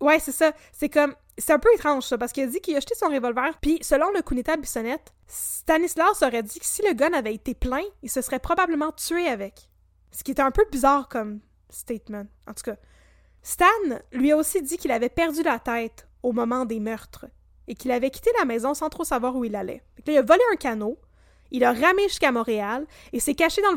[0.00, 0.52] Ouais, c'est ça.
[0.72, 1.14] C'est comme.
[1.36, 3.58] C'est un peu étrange, ça, parce qu'il a dit qu'il a acheté son revolver.
[3.60, 7.82] Puis, selon le Kunita Bissonnette, Stanislas aurait dit que si le gun avait été plein,
[8.02, 9.68] il se serait probablement tué avec.
[10.12, 12.26] Ce qui est un peu bizarre comme statement.
[12.46, 12.76] En tout cas,
[13.42, 13.66] Stan
[14.12, 17.26] lui a aussi dit qu'il avait perdu la tête au moment des meurtres
[17.66, 19.82] et qu'il avait quitté la maison sans trop savoir où il allait.
[20.06, 20.98] Il a volé un canot,
[21.50, 23.72] il a ramé jusqu'à Montréal et s'est caché dans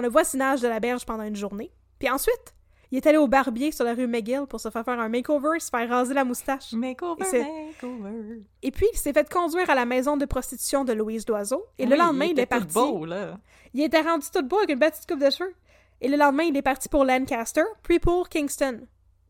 [0.00, 1.72] le voisinage de la berge pendant une journée.
[1.98, 2.54] Puis ensuite,
[2.90, 5.56] il est allé au barbier sur la rue McGill pour se faire faire un makeover
[5.56, 6.72] et se faire raser la moustache.
[6.72, 8.42] Makeover, Et makeover.
[8.62, 11.64] Et puis, il s'est fait conduire à la maison de prostitution de Louise Doiseau.
[11.78, 12.74] Et le lendemain, il, était est tout parti.
[12.74, 13.38] beau, là.
[13.74, 15.54] Il était rendu tout beau avec une petite coupe de cheveux.
[16.00, 18.80] Et le lendemain, il est parti pour Lancaster, puis pour Kingston.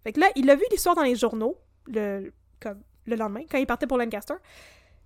[0.04, 1.56] Fait que là, il a vu l'histoire dans les journaux,
[1.86, 4.34] le, comme, le lendemain, quand il partait pour Lancaster.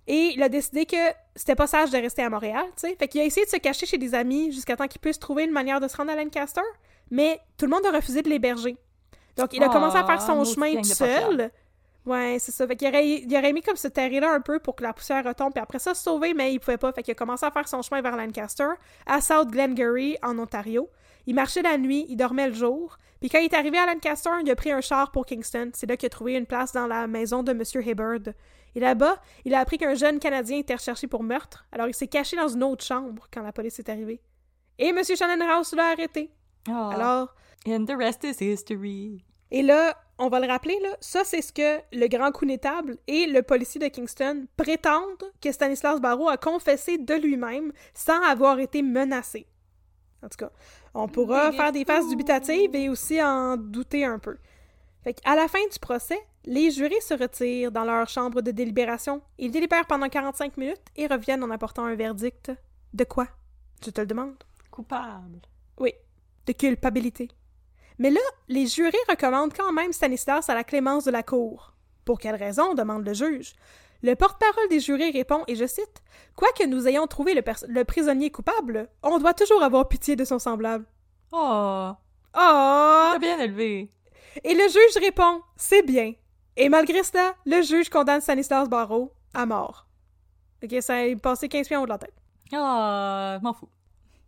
[0.07, 0.95] Et il a décidé que
[1.35, 2.95] c'était pas sage de rester à Montréal, tu sais.
[2.95, 5.43] Fait qu'il a essayé de se cacher chez des amis jusqu'à temps qu'il puisse trouver
[5.43, 6.61] une manière de se rendre à Lancaster.
[7.11, 8.77] Mais tout le monde a refusé de l'héberger.
[9.35, 11.51] Donc, il a Ah, commencé à faire son maudite chemin tout seul.
[12.05, 12.67] Ouais, c'est ça.
[12.67, 14.93] Fait qu'il aurait, il aurait aimé comme se terrer là un peu pour que la
[14.93, 16.93] poussière retombe, puis après ça, se sauver, mais il pouvait pas.
[16.93, 18.67] Fait qu'il a commencé à faire son chemin vers Lancaster,
[19.07, 20.89] à South Glengarry, en Ontario.
[21.25, 22.97] Il marchait la nuit, il dormait le jour.
[23.19, 25.71] Puis quand il est arrivé à Lancaster, il a pris un char pour Kingston.
[25.73, 27.63] C'est là qu'il a trouvé une place dans la maison de M.
[27.83, 28.33] Hibbard.
[28.75, 31.65] Et là-bas, il a appris qu'un jeune Canadien était recherché pour meurtre.
[31.71, 34.21] Alors il s'est caché dans une autre chambre quand la police est arrivée.
[34.77, 34.99] Et M.
[35.03, 36.29] Shannonhouse l'a arrêté.
[36.69, 36.89] Ah.
[36.93, 37.35] Alors,
[37.67, 39.23] And the rest is history.
[39.51, 43.25] et là, on va le rappeler, là, ça c'est ce que le grand connétable et
[43.27, 48.81] le policier de Kingston prétendent que Stanislas Barrault a confessé de lui-même sans avoir été
[48.81, 49.47] menacé.
[50.23, 50.51] En tout cas,
[50.93, 52.09] on pourra faire des phases fou.
[52.11, 54.37] dubitatives et aussi en douter un peu.
[55.03, 59.21] Fait qu'à la fin du procès, les jurés se retirent dans leur chambre de délibération.
[59.37, 62.51] Ils délibèrent pendant 45 minutes et reviennent en apportant un verdict.
[62.93, 63.27] De quoi?
[63.83, 64.35] Je te le demande.
[64.71, 65.41] Coupable.
[65.77, 65.93] Oui,
[66.45, 67.29] de culpabilité.
[67.97, 71.73] Mais là, les jurés recommandent quand même Stanislas à la clémence de la cour.
[72.03, 73.53] Pour quelle raison demande le juge.
[74.03, 76.03] Le porte-parole des jurés répond, et je cite
[76.35, 80.85] Quoique nous ayons trouvé le, prisonnier coupable, on doit toujours avoir pitié de son semblable.
[81.31, 81.91] Oh,
[82.37, 83.89] Oh t'as bien élevé.
[84.43, 86.13] Et le juge répond C'est bien.
[86.57, 89.87] Et malgré cela, le juge condamne Stanislas Barrault à mort.
[90.63, 92.13] Ok, ça est passé 15 pieds en haut de la tête.
[92.53, 93.69] Ah, m'en fous.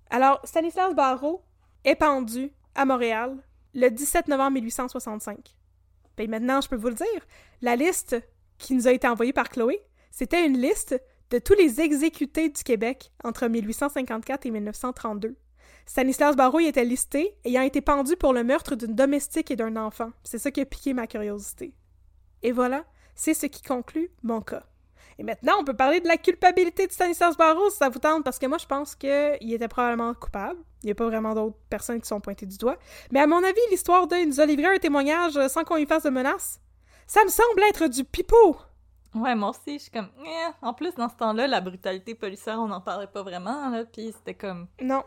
[0.09, 1.41] Alors, Stanislas Barrault
[1.83, 3.37] est pendu à Montréal
[3.73, 5.55] le 17 novembre 1865.
[6.15, 7.27] Puis maintenant, je peux vous le dire,
[7.61, 8.15] la liste
[8.57, 10.99] qui nous a été envoyée par Chloé, c'était une liste
[11.29, 15.35] de tous les exécutés du Québec entre 1854 et 1932.
[15.85, 19.75] Stanislas Barrault y était listé, ayant été pendu pour le meurtre d'une domestique et d'un
[19.77, 20.11] enfant.
[20.23, 21.73] C'est ça qui a piqué ma curiosité.
[22.43, 24.65] Et voilà, c'est ce qui conclut mon cas.
[25.19, 28.23] Et maintenant, on peut parler de la culpabilité de Stanislas Barrault, si ça vous tente,
[28.23, 30.59] parce que moi, je pense qu'il était probablement coupable.
[30.83, 32.77] Il n'y a pas vraiment d'autres personnes qui sont pointées du doigt.
[33.11, 36.03] Mais à mon avis, l'histoire de nous a livré un témoignage sans qu'on y fasse
[36.03, 36.59] de menace.
[37.07, 38.57] Ça me semble être du pipeau!
[39.15, 40.09] Ouais, moi aussi, je suis comme...
[40.23, 40.51] Eh.
[40.61, 44.13] En plus, dans ce temps-là, la brutalité policière, on n'en parlait pas vraiment, là, puis
[44.15, 44.67] c'était comme...
[44.81, 45.03] Non.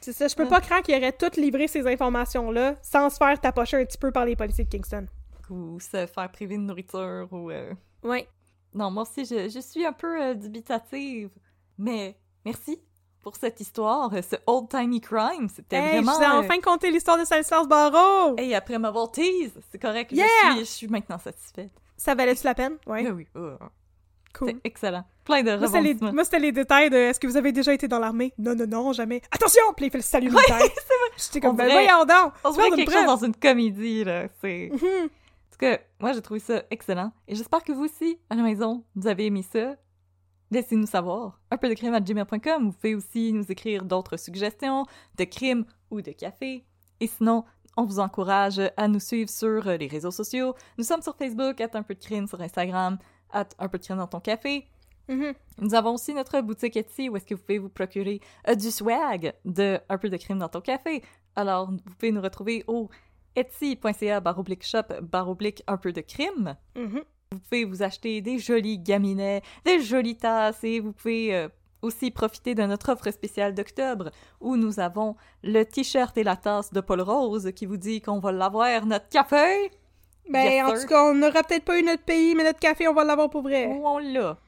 [0.00, 3.38] C'est ça, je peux pas croire qu'il aurait tout livré ces informations-là sans se faire
[3.40, 5.06] tapocher un petit peu par les policiers de Kingston.
[5.50, 7.50] Ou se faire priver de nourriture, ou...
[7.50, 7.72] euh,
[8.02, 8.28] Ouais.
[8.74, 11.30] Non, moi aussi, je, je suis un peu euh, dubitative.
[11.78, 12.80] Mais merci
[13.22, 15.48] pour cette histoire, euh, ce old-timey crime.
[15.48, 16.12] C'était Hey, vraiment...
[16.12, 18.34] je vous ai euh, enfin conté l'histoire de Stanislas Barrault!
[18.36, 20.12] Hey, après m'avoir tease, c'est correct.
[20.12, 20.26] Yeah!
[20.26, 21.70] Je, suis, je suis maintenant satisfaite.
[21.96, 22.76] Ça valait-tu la peine?
[22.86, 23.08] Ouais.
[23.10, 23.40] Oui, oui.
[23.40, 23.64] oh,
[24.36, 24.48] Cool.
[24.48, 25.04] C'est excellent.
[25.24, 26.12] Plein de rebondissements.
[26.12, 28.34] moi, c'était les détails de est-ce que vous avez déjà été dans l'armée?
[28.36, 29.22] Non, non, non, jamais.
[29.30, 29.62] Attention!
[29.76, 30.58] Puis il fait le salut militaire.
[31.16, 32.32] J'étais comme, On ben voyons donc!
[32.42, 34.24] On dirait d'une quelque chose dans une comédie, là.
[34.40, 34.70] C'est...
[34.72, 35.08] Mhm.
[35.54, 37.12] Tout cas, moi, j'ai trouvé ça excellent.
[37.28, 39.76] Et j'espère que vous aussi, à la maison, vous avez aimé ça.
[40.50, 41.40] Laissez-nous savoir.
[41.50, 42.66] Un peu de crime à gmail.com.
[42.66, 44.84] Vous pouvez aussi nous écrire d'autres suggestions
[45.16, 46.64] de crimes ou de café.
[47.00, 47.44] Et sinon,
[47.76, 50.54] on vous encourage à nous suivre sur euh, les réseaux sociaux.
[50.76, 52.98] Nous sommes sur Facebook, at un peu de crime, sur Instagram,
[53.30, 54.66] at un peu de crime dans ton café.
[55.08, 55.34] Mhm.
[55.58, 58.70] Nous avons aussi notre boutique Etsy où est-ce que vous pouvez vous procurer euh, du
[58.70, 61.02] swag de Un peu de crime dans ton café.
[61.36, 62.88] Alors, vous pouvez nous retrouver au
[63.36, 66.56] etsy.ca baroblique shop baroblique un peu de crime.
[66.76, 67.02] Mhm.
[67.32, 71.48] Vous pouvez vous acheter des jolis gaminets, des jolies tasses et vous pouvez euh,
[71.82, 74.10] aussi profiter de notre offre spéciale d'octobre
[74.40, 78.20] où nous avons le t-shirt et la tasse de Paul Rose qui vous dit qu'on
[78.20, 79.70] va l'avoir notre café.
[80.30, 82.88] Ben, Yes, en tout cas, on n'aura peut-être pas eu notre pays, mais notre café,
[82.88, 83.66] on va l'avoir pour vrai.
[83.66, 84.38] où on l'a.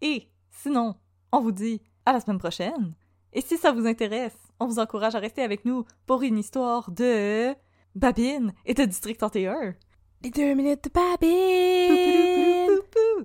[0.00, 0.94] Et sinon,
[1.32, 2.94] on vous dit à la semaine prochaine.
[3.32, 6.90] Et si ça vous intéresse, on vous encourage à rester avec nous pour une histoire
[6.92, 7.54] de
[7.96, 9.74] Babine et de District 31.
[10.22, 12.66] Les deux minutes de Babine!
[12.68, 13.24] Pou, pou,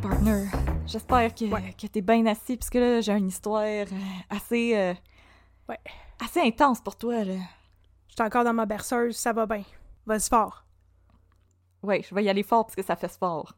[0.00, 0.46] partner.
[0.86, 1.74] J'espère que, Ouais.
[1.80, 3.84] que t'es bien assis, parce que là, j'ai une histoire euh,
[4.30, 4.94] assez, euh,
[5.68, 5.78] Ouais.
[6.24, 7.34] assez intense pour toi, là.
[8.08, 9.64] Je suis encore dans ma berceuse, ça va bien.
[10.06, 10.64] Vas-y fort.
[11.82, 13.54] Ouais, je vais y aller fort parce que ça fait sport.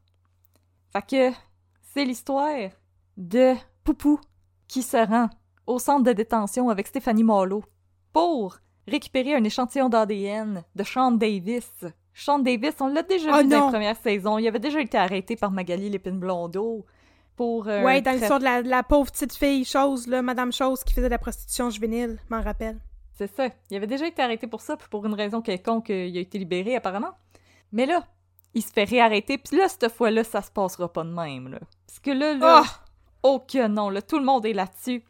[0.92, 1.36] Fait que
[1.94, 2.70] c'est l'histoire
[3.16, 4.18] de Poupou
[4.66, 5.30] qui se rend
[5.66, 7.62] au centre de détention avec Stéphanie Marlowe
[8.12, 11.84] pour récupérer un échantillon d'ADN de Sean Davis.
[12.12, 13.66] Sean Davis, on l'a déjà Oh vu dans non!
[13.66, 14.38] les premières saisons.
[14.38, 16.84] Il avait déjà été arrêté par Magali Lépine-Blondeau
[17.36, 17.68] pour...
[17.68, 20.82] euh, ouais, dans l'histoire de la, de la pauvre petite fille chose, là, Madame Chose,
[20.84, 22.78] qui faisait de la prostitution juvénile, m'en rappelle.
[23.16, 23.48] C'est ça.
[23.70, 26.20] Il avait déjà été arrêté pour ça, puis pour une raison quelconque, euh, il a
[26.20, 27.12] été libéré apparemment.
[27.72, 28.04] Mais là,
[28.54, 31.58] il se fait réarrêter, puis là, cette fois-là, ça se passera pas de même, là.
[31.86, 32.84] Parce que là, là, Ah!
[33.22, 35.04] oh que non, là, tout le monde est là-dessus.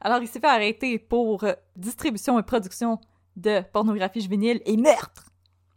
[0.00, 2.98] Alors, il s'est fait arrêter pour euh, distribution et production
[3.36, 5.24] de pornographie juvénile et meurtre!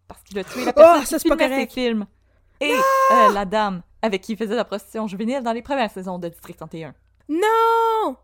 [0.07, 2.05] Parce qu'il a tué la personne Ah, qui ça, c'est pas filmait ses films.
[2.61, 2.71] Et
[3.11, 6.28] euh, la dame avec qui il faisait la prostitution juvénile dans les premières saisons de
[6.30, 6.93] District 31.
[7.30, 8.17] Non!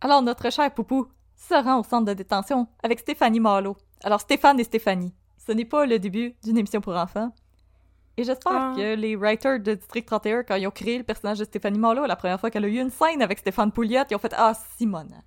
[0.00, 3.76] Alors, notre cher Poupou se rend au centre de détention avec Stéphanie Marlowe.
[4.02, 5.14] Alors, Stéphane et Stéphanie.
[5.46, 7.32] Ce n'est pas le début d'une émission pour enfants.
[8.18, 8.72] Et j'espère Ah.
[8.76, 12.06] que les writers de District 31, quand ils ont créé le personnage de Stéphanie Marlowe,
[12.06, 14.54] la première fois qu'elle a eu une scène avec Stéphane Pouliot, ils ont fait Ah,
[14.78, 15.22] Simone.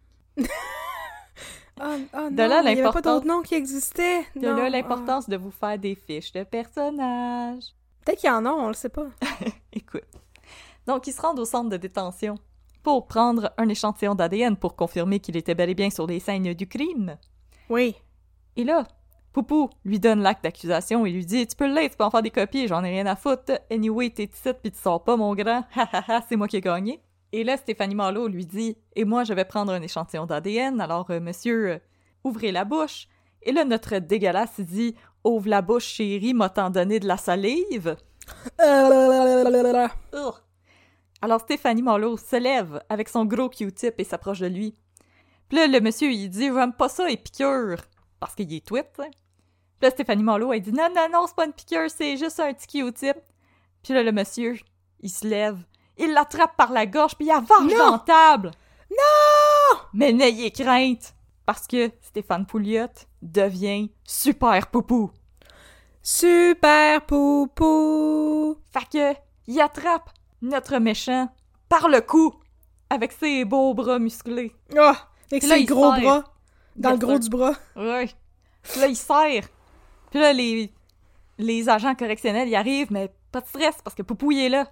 [1.81, 4.23] Oh, oh non, De là, il y avait pas l'importance- d'autres noms qui existaient.
[4.35, 4.69] De Non, là ah.
[4.69, 7.73] l'importance de vous faire des fiches de personnages.
[8.03, 9.05] Peut-être qu'il y en a, on le sait pas.
[9.73, 10.03] Écoute.
[10.87, 12.35] Donc, ils se rendent au centre de détention
[12.83, 16.53] pour prendre un échantillon d'ADN pour confirmer qu'il était bel et bien sur les scènes
[16.53, 17.17] du crime.
[17.69, 17.95] Oui.
[18.57, 18.85] Et là,
[19.31, 22.09] Poupou lui donne l'acte d'accusation et lui dit Tu peux le lire, tu peux en
[22.09, 23.59] faire des copies, j'en ai rien à foutre.
[23.71, 25.63] Anyway, t'es ici puis tu sors pas, mon grand.
[25.75, 27.01] Ha ha ha, c'est moi qui ai gagné.
[27.31, 31.11] Et là, Stéphanie Marlowe lui dit Et moi, je vais prendre un échantillon d'ADN, alors
[31.11, 31.77] euh, monsieur, euh,
[32.23, 33.07] ouvrez la bouche.
[33.43, 37.95] Et là, notre dégueulasse dit Ouvre la bouche, chérie, m'a t'en donné de la salive.
[41.21, 44.75] Alors Stéphanie Marlowe se lève avec son gros Q-tip et s'approche de lui.
[45.49, 47.81] Puis là, le monsieur, il dit «J'aime pas ça, piqûres!»
[48.19, 49.09] Parce qu'il est tweet, tu sais.
[49.09, 52.39] Puis là, Stéphanie Marlowe, elle dit «Non, non, non, c'est pas une piqûre, c'est juste
[52.39, 53.17] un petit Q-tip.»
[53.83, 54.57] Puis là, le monsieur,
[54.99, 55.57] il se lève,
[55.97, 58.51] il l'attrape par la gorge, puis il avance dans la table.
[58.91, 59.79] Non!
[59.93, 61.15] Mais n'ayez crainte,
[61.45, 62.87] parce que Stéphane Pouliot
[63.21, 65.11] devient super poupou.
[66.01, 68.57] Super poupou!
[68.71, 70.09] Fait que, il attrape
[70.41, 71.29] notre méchant
[71.69, 72.33] par le cou
[72.89, 74.53] avec ses beaux bras musclés.
[74.77, 74.91] Oh!
[75.31, 76.01] Avec ses gros serre.
[76.01, 76.23] bras.
[76.79, 77.53] Dans le gros du bras.
[77.75, 78.09] Ouais.
[78.63, 79.47] Puis là, il serre.
[80.09, 80.71] Puis là, les,
[81.37, 84.71] les agents correctionnels, ils arrivent, mais pas de stress parce que Poupou, il est là.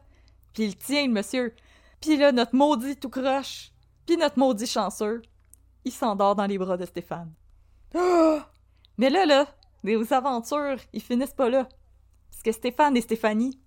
[0.54, 1.54] Puis il tient, le monsieur.
[2.02, 3.72] Puis là, notre maudit tout croche,
[4.06, 5.22] puis notre maudit chanceux,
[5.86, 7.32] il s'endort dans les bras de Stéphane.
[8.98, 9.46] Mais là, là,
[9.84, 11.68] les aventures, ils finissent pas là.
[12.30, 13.60] Parce que Stéphane et Stéphanie,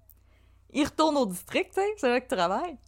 [0.73, 2.79] ils retournent au district, tu sais, c'est là qu'ils travaillent.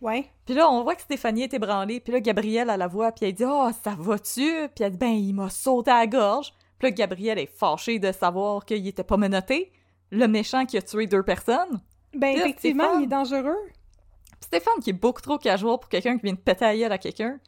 [0.00, 0.30] Ouais.
[0.44, 2.00] Puis là, on voit que Stéphanie est ébranlée.
[2.00, 4.98] Puis là, Gabrielle, elle la voit, puis elle dit «Oh, ça va-tu?» Puis elle dit
[4.98, 8.86] «Ben, il m'a sauté à la gorge.» Puis là, Gabrielle est fâchée de savoir qu'il
[8.86, 9.72] était pas menotté.
[10.10, 11.80] Le méchant qui a tué deux personnes.
[12.14, 13.00] Ben, effectivement, Stéphane.
[13.00, 13.58] il est dangereux.
[13.66, 16.92] Puis Stéphane, qui est beaucoup trop casual pour quelqu'un qui vient de péter la gueule
[16.92, 17.40] à quelqu'un,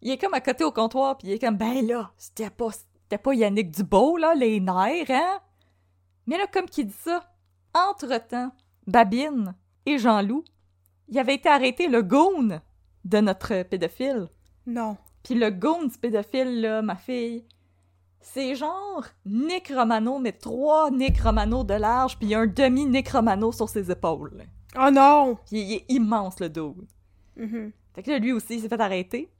[0.00, 2.70] il est comme à côté au comptoir, puis il est comme «Ben là, c'était pas,
[2.70, 5.40] c'était pas Yannick Dubeau, là, les nerfs, hein?»
[6.26, 7.24] Mais là, comme qu'il dit ça,
[7.74, 8.52] entre-temps,
[8.86, 9.54] Babine
[9.86, 10.44] et Jean-Loup,
[11.08, 12.60] il avait été arrêté le goon
[13.04, 14.28] de notre pédophile.
[14.66, 14.96] Non.
[15.22, 17.44] Puis le goon du pédophile, là, ma fille,
[18.20, 23.52] c'est genre Nick Romano, mais trois Nick Romano de large, puis un demi Nick Romano
[23.52, 24.44] sur ses épaules.
[24.78, 25.38] Oh non!
[25.46, 26.86] Puis il est immense, le dude.
[27.36, 27.72] Mhm.
[27.94, 29.30] Fait que là, lui aussi, il s'est fait arrêter.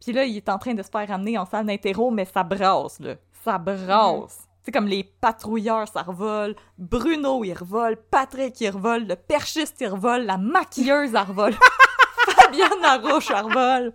[0.00, 2.42] Puis là, il est en train de se faire ramener en salle d'interro, mais ça
[2.42, 3.16] brasse, là.
[3.44, 4.47] Ça brasse.
[4.68, 6.54] C'est comme les patrouilleurs, ça revole.
[6.76, 7.96] Bruno, il revole.
[7.96, 9.06] Patrick, il revole.
[9.06, 10.26] Le perchiste, il revole.
[10.26, 11.54] La maquilleuse, elle revole.
[12.36, 13.94] Fabienne Larouche, elle revole.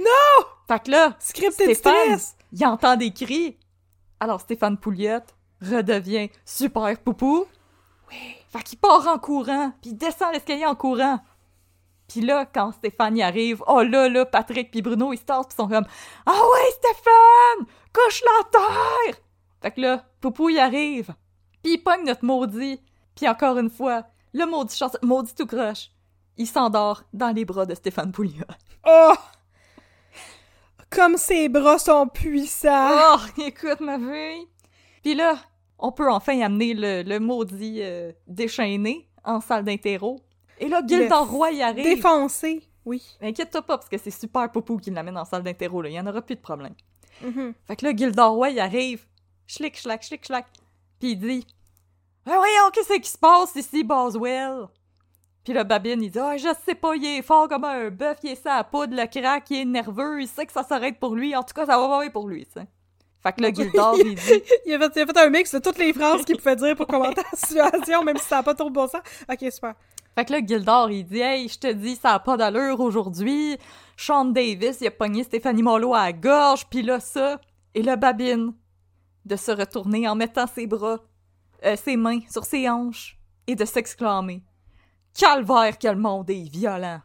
[0.00, 0.46] Non!
[0.66, 2.36] Fait que là, Scripted Stéphane, stress!
[2.50, 3.56] il entend des cris.
[4.18, 5.20] Alors Stéphane Pouliot
[5.62, 7.46] redevient super poupou.
[8.10, 8.16] Oui.
[8.48, 11.20] Fait qu'il part en courant, puis il descend l'escalier en courant.
[12.08, 15.46] Puis là, quand Stéphane y arrive, oh là là, Patrick puis Bruno, ils se tassent
[15.46, 15.86] pis sont comme
[16.26, 17.72] «Ah ouais, Stéphane!
[17.92, 19.22] Couche la terre!»
[19.60, 21.14] Fait que là, Poupou y arrive.
[21.62, 22.80] Puis il pogne notre maudit.
[23.14, 25.90] Puis encore une fois, le maudit maudit tout croche.
[26.36, 28.44] Il s'endort dans les bras de Stéphane Pouliot.
[28.86, 29.12] Oh!
[30.88, 32.96] Comme ses bras sont puissants!
[33.14, 34.46] Oh, écoute ma fille.
[35.02, 35.36] Puis là,
[35.78, 40.20] on peut enfin amener le, le maudit euh, déchaîné en salle d'interro.
[40.58, 41.84] Et là, Gildor Le Roy y arrive.
[41.84, 42.62] Défoncé!
[42.84, 43.02] Oui.
[43.20, 45.88] Inquiète-toi pas, parce que c'est super Poupou qui l'amène en salle d'interro, là.
[45.90, 46.74] Il y en aura plus de problème.
[47.22, 47.54] Mhm.
[47.66, 49.04] Fait que là, Gildor Roy y arrive.
[49.50, 50.46] Schlick, schlack, schlick, schlack.
[51.00, 51.46] Puis il dit
[52.24, 54.68] Ah, voyons, qu'est-ce qui se passe ici, Boswell?
[55.42, 58.18] Puis là, Babine, il dit Ah, je sais pas, il est fort comme un bœuf,
[58.22, 61.00] il est ça à poudre, le crack, il est nerveux, il sait que ça s'arrête
[61.00, 61.34] pour lui.
[61.34, 62.68] En tout cas, ça va pas pour lui, sais.
[63.24, 65.58] Fait que là, Gildor, il dit Il a, fait, il a fait un mix de
[65.58, 68.54] toutes les phrases qu'il pouvait dire pour commenter la situation, même si ça n'a pas
[68.54, 69.02] trop de bon sens.
[69.28, 69.74] Ok, super.
[70.14, 73.58] Fait que là, Gildor, il dit Hey, je te dis, ça a pas d'allure aujourd'hui.
[73.96, 77.40] Sean Davis, il a pogné Stéphanie Molo à la gorge, pis là, ça.
[77.74, 78.52] Et là, Babine,
[79.24, 80.98] de se retourner en mettant ses bras,
[81.64, 84.42] euh, ses mains sur ses hanches, et de s'exclamer
[85.14, 87.00] Calvaire, que le monde est violent.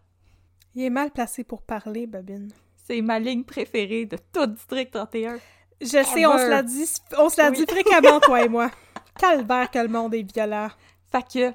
[0.76, 2.52] Il est mal placé pour parler, Babine.
[2.76, 5.38] C'est ma ligne préférée de tout District 31.
[5.82, 6.86] Je sais, on se l'a dit,
[7.18, 7.58] on se l'a Oui.
[7.58, 8.70] dit fréquemment, toi et moi.
[9.20, 10.70] Calvaire que le monde est violent.
[11.12, 11.54] Fait que,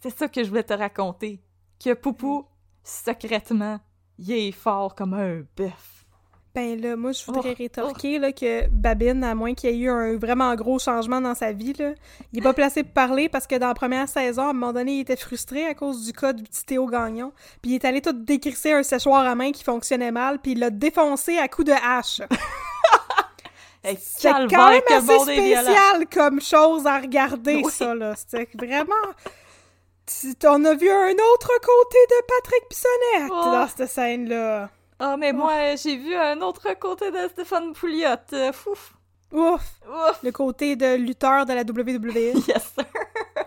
[0.00, 1.40] c'est ça que je voulais te raconter.
[1.82, 2.46] Que Poupou,
[2.84, 3.80] secrètement,
[4.18, 5.97] il est fort comme un bœuf.
[6.54, 9.76] Ben là, moi, je voudrais Oh, rétorquer là, que Babine, à moins qu'il y ait
[9.84, 11.92] eu un vraiment gros changement dans sa vie, là,
[12.32, 14.72] il est pas placé pour parler parce que dans la première saison, à un moment
[14.72, 17.32] donné, il était frustré à cause du cas du petit Théo Gagnon.
[17.62, 20.58] Puis il est allé tout décrisser un séchoir à main qui fonctionnait mal, puis il
[20.58, 22.22] l'a défoncé à coups de hache.
[24.00, 27.70] C'est quand même assez spécial comme chose à regarder, Oui.
[27.72, 28.14] ça, là.
[28.16, 28.94] C'était vraiment...
[30.46, 33.50] On a vu un autre côté de Patrick Bissonnette Oh.
[33.52, 34.70] dans cette scène-là.
[34.98, 38.16] Ah, mais moi, j'ai vu un autre côté de Stéphane Pouliot.
[38.32, 38.94] Euh, Fouf.
[39.32, 39.80] Ouf!
[39.86, 40.22] Ouf.
[40.22, 42.42] Le côté de lutteur de la WWE.
[42.48, 42.86] Yes, sir.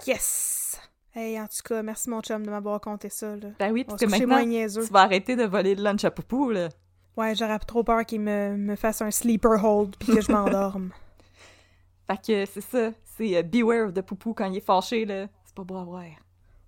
[0.08, 0.82] Yes!
[1.14, 3.50] Hey, en tout cas, merci mon chum de m'avoir raconté ça, là.
[3.60, 6.70] Ben oui, parce que maintenant, tu vas arrêter de voler le lunch à Poupou, là.
[7.18, 10.92] Ouais, j'aurais trop peur qu'il me, me fasse un sleeper hold puis que je m'endorme.
[12.08, 12.92] Fait que c'est ça.
[13.18, 15.28] C'est euh, beware de Poupou quand il est fâché, là.
[15.44, 16.06] C'est pas beau à voir.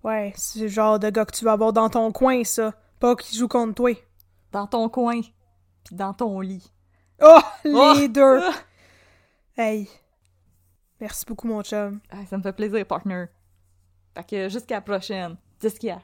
[0.02, 2.74] Ouais, c'est le genre de gars que tu vas avoir dans ton coin, ça.
[3.00, 3.92] Pas qu'il joue contre toi.
[4.54, 5.20] Dans ton coin.
[5.84, 6.72] Puis dans ton lit.
[7.20, 7.40] Oh!
[7.64, 8.08] Les Oh!
[8.08, 8.40] deux!
[8.40, 8.54] Ah!
[9.56, 9.88] Hey.
[11.00, 12.00] Merci beaucoup, mon chum.
[12.08, 13.24] Ah, ça me fait plaisir, partner.
[14.14, 15.36] Fait que jusqu'à la prochaine.
[15.60, 15.98] 10-4.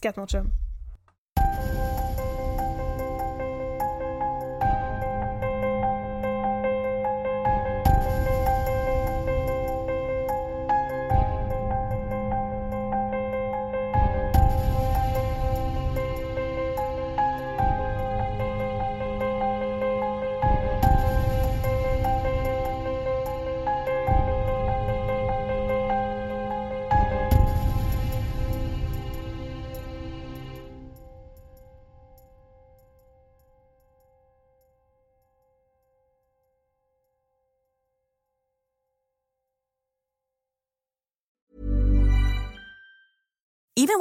[0.00, 0.52] 14, mon chum.